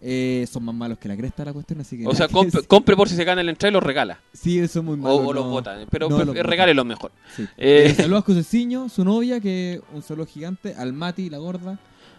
[0.00, 2.06] Eh, son más malos que la cresta la cuestión, así que...
[2.06, 4.20] o sea, compre, compre por si se gana el entrada y lo regala.
[4.32, 5.20] Sí, son muy O, malos.
[5.26, 5.86] o los botan.
[5.90, 6.50] Pero, No, pero los botan.
[6.50, 7.10] regálelo mejor.
[7.34, 7.42] Sí.
[7.56, 7.86] Eh.
[7.88, 11.78] Eh, saludos a Coseciño, su novia, que un saludo gigante, al Mati, la gorda,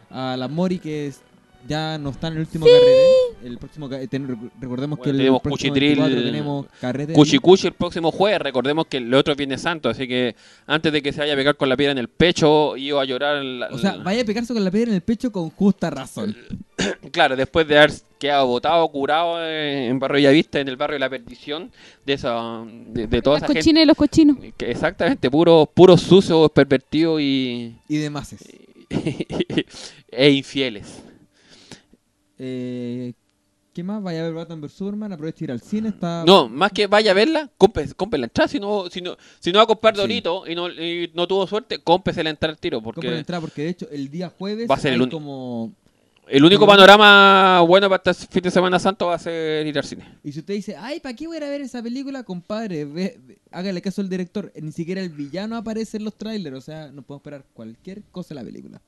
[0.10, 1.22] a la Mori, que es
[1.68, 3.03] ya no está en el último carrete.
[3.44, 7.14] El próximo ca- ten- rec- recordemos Bueno, que el tenemos próximo Cuchitril, 24 tenemos carrete.
[7.14, 8.40] Cuchi Cuchi el próximo jueves.
[8.41, 10.36] Recordemos que el otro es Viernes Santo, así que
[10.68, 13.06] antes de que se vaya a pegar con la piedra en el pecho, iba a
[13.06, 13.44] llorar.
[13.44, 16.36] la- O sea, vaya a pegarse con la piedra en el pecho con justa razón.
[17.11, 20.99] Claro, después de haber quedado botado, curado eh, en Barrio Villavista, en el barrio de
[20.99, 21.72] la perdición,
[22.06, 23.81] de esa, de, de toda Las esa gente.
[23.81, 24.38] y los cochinos.
[24.56, 28.34] que exactamente, puro, puro sucios, pervertidos y, Y demás.
[30.11, 31.03] e infieles.
[32.40, 33.14] Eh,
[33.74, 34.02] ¿Qué más?
[34.02, 35.14] Vaya a ver Batman vs Superman.
[35.14, 35.90] Aprovecha ir al cine.
[35.90, 36.24] Está...
[36.26, 37.86] No, más que vaya a verla, compre
[38.18, 38.48] la entrada.
[38.48, 40.02] Si no, si no, si no va a comprar Sí.
[40.02, 42.82] Dorito y no, y no tuvo suerte, cómprese la entrada al tiro.
[42.82, 45.72] Compra la Porque entrada porque de hecho el día jueves Va a ser el como...
[46.28, 49.78] el único Como- panorama bueno para este fin de Semana Santo va a ser ir
[49.78, 50.03] al cine.
[50.24, 52.24] Y si usted dice, ay, ¿para qué voy a ir a ver esa película?
[52.24, 54.52] Compadre, ve- ve- hágale caso al director.
[54.60, 56.57] Ni siquiera el villano aparece en los trailers.
[56.57, 58.82] O sea, no podemos esperar cualquier cosa de la película.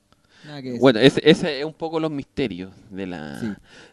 [0.80, 3.48] Bueno, ese, ese es un poco los misterios de la, Sí.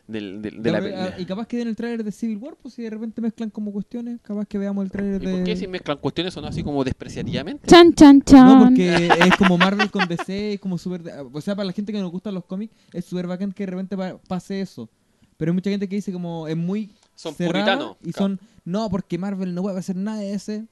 [0.07, 1.15] del- de la película.
[1.17, 3.51] ah, y capaz que den el trailer de Civil War, pues si de repente mezclan
[3.51, 5.33] como cuestiones, capaz que veamos el trailer ¿Y de...
[5.33, 7.67] por qué si mezclan cuestiones son así como despreciativamente?
[7.67, 8.47] Chan, chan, chan.
[8.47, 11.03] No, porque es como Marvel con DC, es como súper...
[11.33, 13.71] O sea, para la gente que nos gustan los cómics, es súper bacán que de
[13.71, 14.89] repente pa- pase eso.
[15.37, 17.97] Pero hay mucha gente que dice como es muy Son puritanos.
[18.05, 18.41] y son...
[18.65, 20.67] No, porque Marvel no puede hacer nada de ese.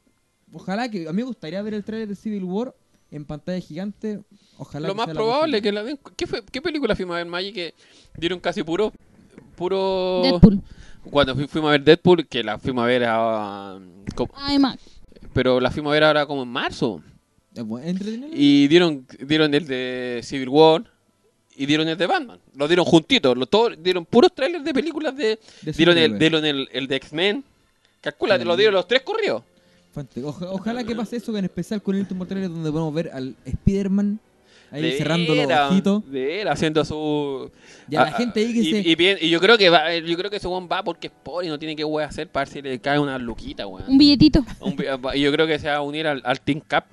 [0.53, 1.09] Ojalá que...
[1.09, 2.75] A mí me gustaría ver el trailer de Civil War
[3.11, 4.21] en pantalla gigante.
[4.59, 5.63] Ojalá Lo que más sea la probable posibilidad.
[5.63, 5.99] que la den.
[6.17, 7.53] ¿Qué, fue, ¿Qué película fuimos a ver, Maggie?
[7.53, 7.75] Que
[8.17, 8.93] dieron casi puro.
[9.57, 10.61] puro Deadpool.
[11.11, 13.79] Cuando fui- fuimos a ver Deadpool, que la fuimos a ver a,
[14.35, 14.77] Ay, ma.
[15.33, 17.03] Pero la fuimos a ver ahora como en marzo.
[17.55, 17.97] Es.
[18.35, 20.85] Y dieron, dieron el de Civil War
[21.57, 22.39] y dieron el de Batman.
[22.55, 23.37] Lo dieron juntitos.
[23.37, 25.39] Lo, todos, dieron puros trailers de películas de.
[25.63, 27.45] De dieron el, dieron el, el de X-Men.
[28.01, 29.43] Calcula, te lo dieron los tres corridos.
[29.97, 33.11] Fante- oja- ojalá que pase eso, en especial con el último trailer donde podemos ver
[33.15, 34.21] al Spider-Man
[34.71, 36.11] ahí De cerrando los veras, ojitos.
[36.11, 37.51] de veras, haciendo su.
[37.89, 38.79] Y a la Ah, gente ahí que y, se...
[38.91, 41.13] y bien- y yo creo que va, yo creo que ese weón va porque es
[41.23, 43.85] pobre y no tiene que weón hacer para ver si le cae una luquita, weón.
[43.89, 44.45] Un billetito.
[44.61, 46.85] Un vi- Y yo creo que se va a unir al, al Team Cap,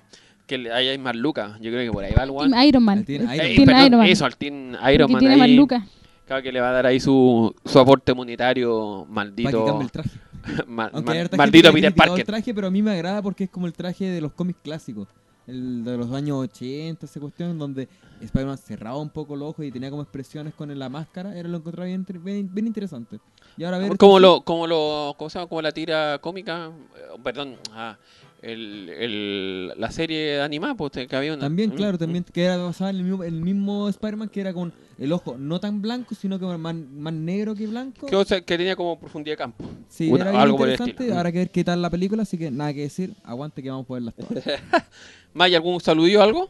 [0.47, 1.59] que le- ahí hay más lucas.
[1.59, 2.51] Yo creo que por ahí va el weón.
[2.51, 2.97] Team Iron Man.
[2.99, 4.07] Al Team Iron Eh, Team perdón, Iron Man.
[4.07, 5.19] Eso, al Team Porque Iron Man.
[5.19, 5.83] tiene más ahí, lucas.
[6.25, 9.65] Claro que le va a dar ahí su, su aporte monetario para que maldito.
[9.65, 10.09] cambie el traje.
[10.67, 11.01] ma- ma-
[11.37, 12.19] maldito Peter Parker.
[12.19, 14.59] el traje, pero a mí me agrada porque es como el traje de los cómics
[14.63, 15.07] clásicos.
[15.45, 17.89] El de los años 80, esa cuestión donde
[18.21, 21.37] Spider-Man cerraba un poco los ojos y tenía como expresiones con la máscara.
[21.37, 23.19] Era lo encontraba bien, bien, bien interesante.
[23.57, 23.97] Y ahora ver...
[23.97, 25.49] Como lo, como lo, ¿cómo se llama?
[25.49, 27.97] Como la tira cómica, eh, perdón, ah,
[28.43, 31.41] el, el, la serie animada, pues que había una.
[31.41, 34.53] También, Mm, claro, también que era basada en el mismo, el mismo Spider-Man que era
[34.53, 38.05] con el ojo no tan blanco, sino que más, más negro que blanco.
[38.05, 39.63] Que, o sea, que tenía como profundidad de campo.
[39.89, 41.11] Sí, Una- era algo interesante.
[41.13, 43.13] Habrá que ver qué tal la película, así que nada que decir.
[43.23, 44.43] Aguante que vamos a poderlas todas.
[45.33, 46.49] ¿May algún saludillo o algo?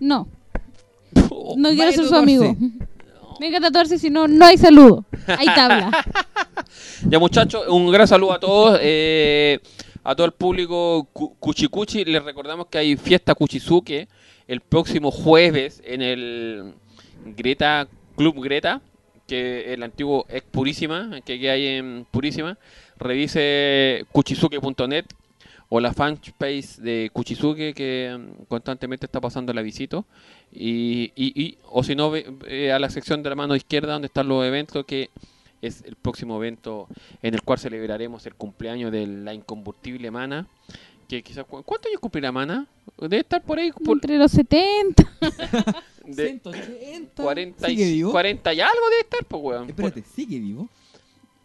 [0.00, 0.28] No,
[1.30, 2.56] Oh, no quiero ser su amigo.
[3.40, 5.04] Venga tatuarse, si no, no hay saludo.
[5.26, 5.90] Hay tabla.
[7.08, 9.60] Ya muchachos, un gran saludo a todos, eh,
[10.04, 12.04] a todo el público cu- Cuchicuchi.
[12.04, 14.08] Les recordamos que hay fiesta Cuchizuke
[14.48, 16.74] el próximo jueves en el
[17.36, 18.80] Greta Club Greta,
[19.26, 22.58] que el antiguo ex Purísima, que hay en Purísima.
[22.98, 25.06] Revise cuchizuke.net
[25.68, 30.04] o la fanpage de Kuchizuke que mm, constantemente está pasando la visita
[30.52, 34.28] y, y, o si no ve a la sección de la mano izquierda donde están
[34.28, 35.08] los eventos que
[35.62, 36.88] es el próximo evento
[37.22, 40.46] en el cual celebraremos el cumpleaños de la incombustible Mana
[41.08, 42.66] que quizás ¿cu- ¿cuántos años cumplirá Mana?
[42.98, 45.02] debe estar por ahí por Entre los 70.
[46.06, 47.22] de 180.
[47.22, 48.10] 40 ¿Sigue y, vivo?
[48.12, 50.68] 40 y algo debe estar pues weón Espérate, ¿sigue vivo?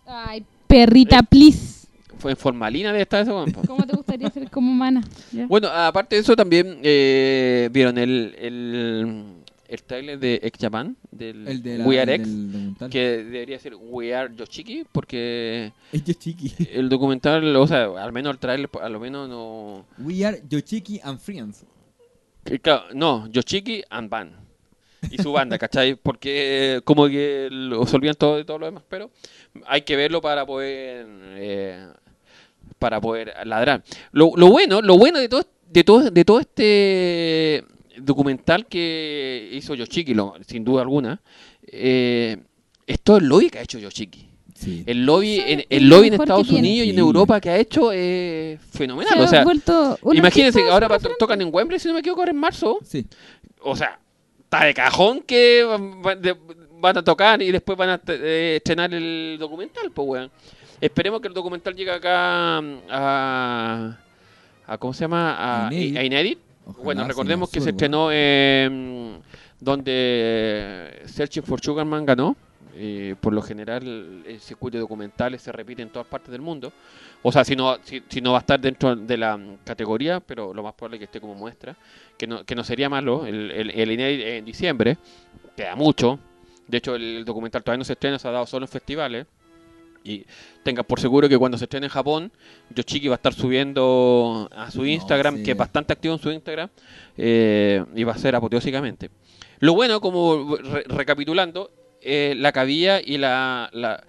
[0.05, 1.87] Ay, perrita, please.
[2.17, 3.61] fue en formalina debe estar ese weón, po.
[3.67, 5.03] ¿Cómo te gustaría ser como mana?
[5.31, 5.45] Ya.
[5.47, 9.25] Bueno, aparte de eso también eh, vieron el, el,
[9.67, 12.29] el trailer de X Japan, del El de la, We Are X,
[12.89, 16.53] que debería ser We Are Yoshiki, porque Es Yoshiki.
[16.71, 19.85] el documental, o sea, al menos el trailer, a lo menos no...
[19.99, 21.65] We are Yoshiki and Friends.
[22.61, 24.31] claro, no, Yoshiki and Ban.
[25.11, 25.95] Y su banda, ¿cachai?
[25.95, 29.11] Porque eh, como que lo, se olvidan todo de todo lo demás, pero
[29.65, 31.05] hay que verlo para poder...
[31.35, 31.87] eh,
[32.79, 33.83] para poder ladrar.
[34.11, 37.63] Lo, lo bueno, lo bueno de todo, de todo, de todo este
[37.99, 41.21] documental que hizo Yoshiki, lo- sin duda alguna,
[41.65, 42.37] eh,
[42.85, 44.27] es todo el lobby que ha hecho Yoshiki.
[44.55, 44.83] Sí.
[44.87, 46.49] El lobby, el lo lobby en que Estados.
[46.49, 46.97] Unidos y en.
[46.97, 49.13] Europa que ha hecho es fenomenal.
[49.15, 49.45] Se o sea,
[50.13, 51.15] imagínense, artista ahora referente.
[51.19, 52.79] tocan en Wembley, si no me equivoco, ahora en marzo.
[52.83, 53.05] Sí.
[53.61, 53.99] O sea,
[54.39, 55.63] está de cajón que
[56.81, 60.31] van, a tocar y después van a eh, estrenar el documental, pues, weón.
[60.81, 63.97] Esperemos que el documental llegue acá mm, a,
[64.65, 65.35] a ¿cómo se llama?
[65.37, 66.39] A, A Inédit.
[66.69, 69.19] Ojalá, Bueno, recordemos que se estrenó eh,
[69.59, 72.35] donde Searching for Sugarman ganó.
[72.79, 76.71] eh, por lo general el circuito de documentales se repite en todas partes del mundo.
[77.23, 80.53] O sea, si no, si, si no va a estar dentro de la categoría, pero
[80.53, 81.75] lo más probable es que esté como muestra,
[82.17, 83.25] que no, que no sería malo.
[83.25, 84.97] El, el, el INEI en diciembre,
[85.55, 86.19] queda mucho.
[86.67, 89.25] De hecho, el documental todavía no se estrena, se ha dado solo en festivales.
[90.07, 90.25] Y
[90.63, 92.31] tenga por seguro que cuando se estrene en Japón,
[92.73, 95.43] Yoshiki va a estar subiendo a su No, Instagram, sí.
[95.43, 96.69] que es bastante activo en su Instagram,
[97.17, 99.09] eh, y va a ser apoteósicamente.
[99.59, 101.71] Lo bueno, como re- recapitulando,
[102.01, 104.03] eh, la cabilla y la, la-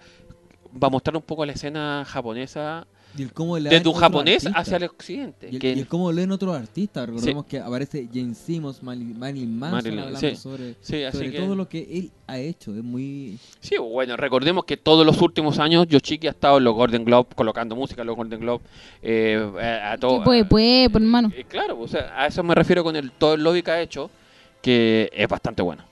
[0.71, 2.87] va a mostrar un poco la escena japonesa
[3.17, 5.49] Y el cómo le desde un japonés hacia el occidente.
[5.51, 7.07] Y el, que- y el cómo leen otros artistas.
[7.07, 10.35] Recordemos que aparece Jane Simmons, Marilyn Manson hablando sí.
[10.35, 12.73] sobre, sí, así sobre que- todo lo que él ha hecho.
[12.75, 13.39] Es muy...
[13.59, 17.27] Sí, bueno, recordemos que todos los últimos años Yoshiki ha estado en los Golden Globe,
[17.35, 18.63] colocando música en los Golden Globe,
[19.01, 20.17] eh, a, a todo.
[20.17, 21.31] Sí, pues, pues, pues, hermano.
[21.35, 23.81] Eh, claro, o sea, a eso me refiero con el todo el lobby que ha
[23.81, 24.11] hecho,
[24.61, 25.83] que es bastante bueno.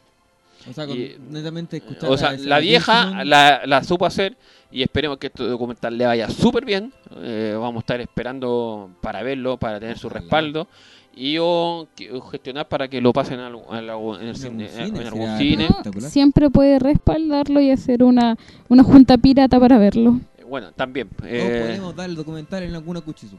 [0.70, 4.36] O sea, con, Y- netamente escuchar O a sea, la vieja la, la supo hacer
[4.72, 6.92] y esperemos que este documental le vaya súper bien.
[7.18, 10.68] Eh, vamos a estar esperando para verlo, para tener su respaldo.
[11.16, 13.90] Y yo quiero gestionar para que lo pasen al- al-
[14.22, 16.10] en, el cine- algún cine, en algún cine.
[16.10, 18.38] Siempre puede respaldarlo y hacer una,
[18.68, 20.20] una junta pirata para verlo.
[20.48, 21.10] Bueno, también.
[21.22, 23.36] O eh, podemos dar el documental en alguna cuchizu.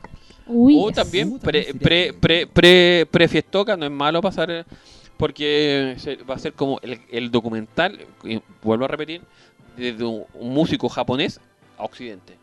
[0.46, 0.96] Uy, O yes.
[0.96, 4.64] también Uh, pre, pre, sería pre, pre, prefiestoca, no es malo pasar eh,
[5.18, 5.96] porque
[6.28, 9.20] va a ser como el, el documental, y vuelvo a repetir,
[9.76, 11.40] desde un, un músico japonés
[11.76, 12.36] a Occidente,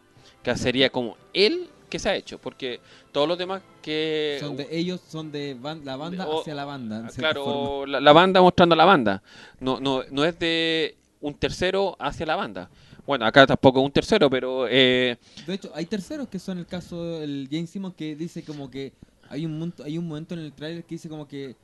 [0.43, 2.79] que sería como él que se ha hecho, porque
[3.11, 4.37] todos los demás que...
[4.39, 6.97] Son de, ellos son de la banda O- hacia la banda.
[7.09, 7.11] forma.
[7.15, 9.23] Claro, la, la banda mostrando a la banda,
[9.59, 12.69] no, no, no es de un tercero hacia la banda.
[13.05, 14.67] Bueno, acá tampoco es un tercero, pero...
[14.69, 18.69] Eh, De hecho, hay terceros que son el caso del Jane Simmons que dice como
[18.69, 18.91] que
[19.29, 21.55] hay un momento, hay un momento en el tráiler que dice como que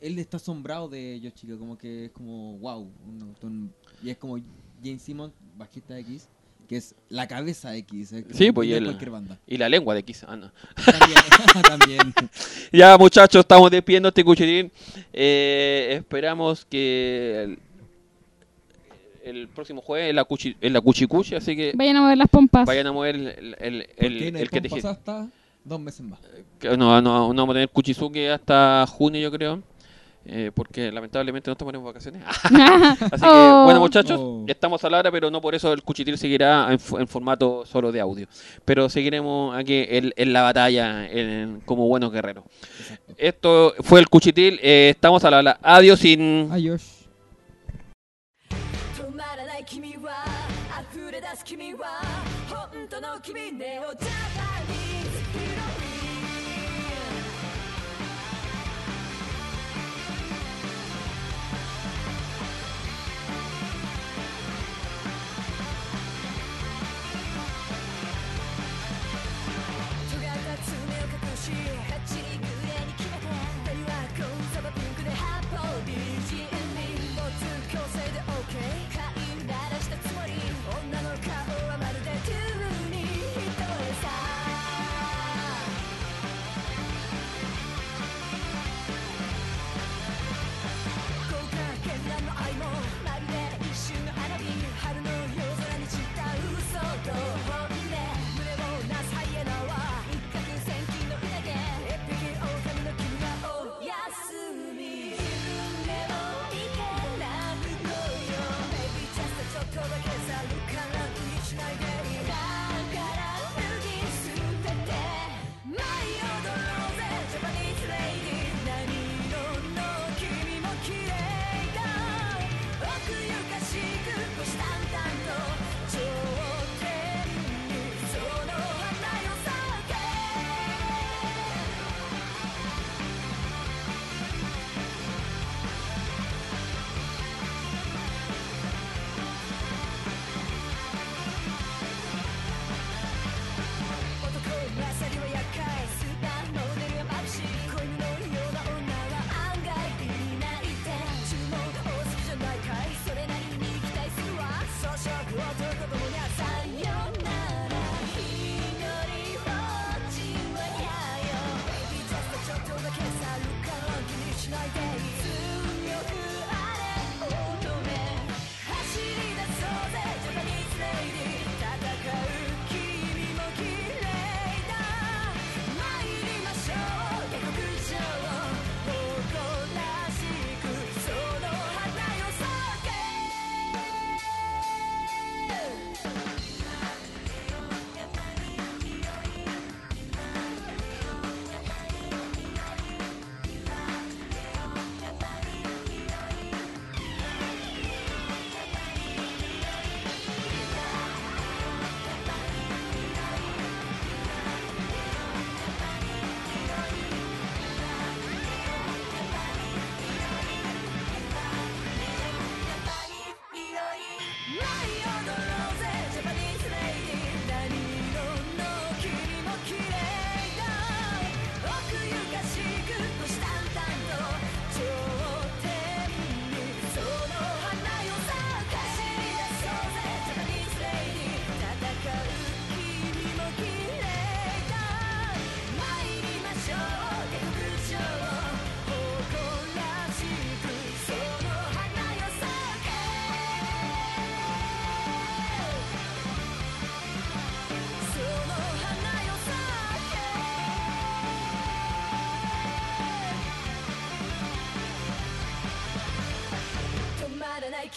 [0.00, 2.90] él está asombrado de Yoshika, como que es como wow,
[3.42, 3.72] un
[4.02, 4.38] y es como
[4.82, 6.28] Jane Simmons, bajista X,
[6.68, 9.38] que es la cabeza X, es Sí, pues, y de el- cualquier banda.
[9.46, 10.24] y la lengua de Kiss.
[10.28, 10.52] ah, no.
[10.84, 11.20] También,
[11.62, 12.14] también.
[12.72, 14.70] Ya, muchachos, estamos despidiendo este cuchitín.
[15.12, 17.58] Eh, esperamos que el,
[19.24, 22.28] el próximo jueves es la, cuchi, es la cuchicuchi, así que Vayan a mover las
[22.28, 22.66] pompas.
[22.66, 25.28] vayan a mover el, el, el, Porque el, en el que te hasta
[25.64, 26.20] dos meses más.
[26.58, 29.62] que No, no, no vamos a tener cuchizuki hasta junio, yo creo.
[30.25, 32.23] eh, porque lamentablemente no estamos en vacaciones.
[32.25, 33.63] Así que, Oh.
[33.65, 34.45] bueno, muchachos, Oh.
[34.47, 37.65] estamos a la hora, pero no por eso el cuchitil seguirá en, f- en formato
[37.65, 38.27] solo de audio.
[38.63, 42.45] Pero seguiremos aquí en, en la batalla en- como buenos guerreros.
[42.79, 43.13] Exacto.
[43.17, 44.59] Esto fue el cuchitil.
[44.63, 45.59] eh, estamos a la hora.
[45.61, 46.49] Adiós sin.
[46.51, 46.99] Adiós.
[48.97, 50.23] 止まらない君は
[50.93, 52.01] 溢れ出す君は
[52.49, 54.36] 本当の君ネオジャ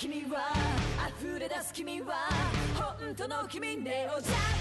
[0.02, 0.52] 君は
[1.20, 2.28] 溢れ出す君は
[2.74, 4.61] 本当の君ネオジャパン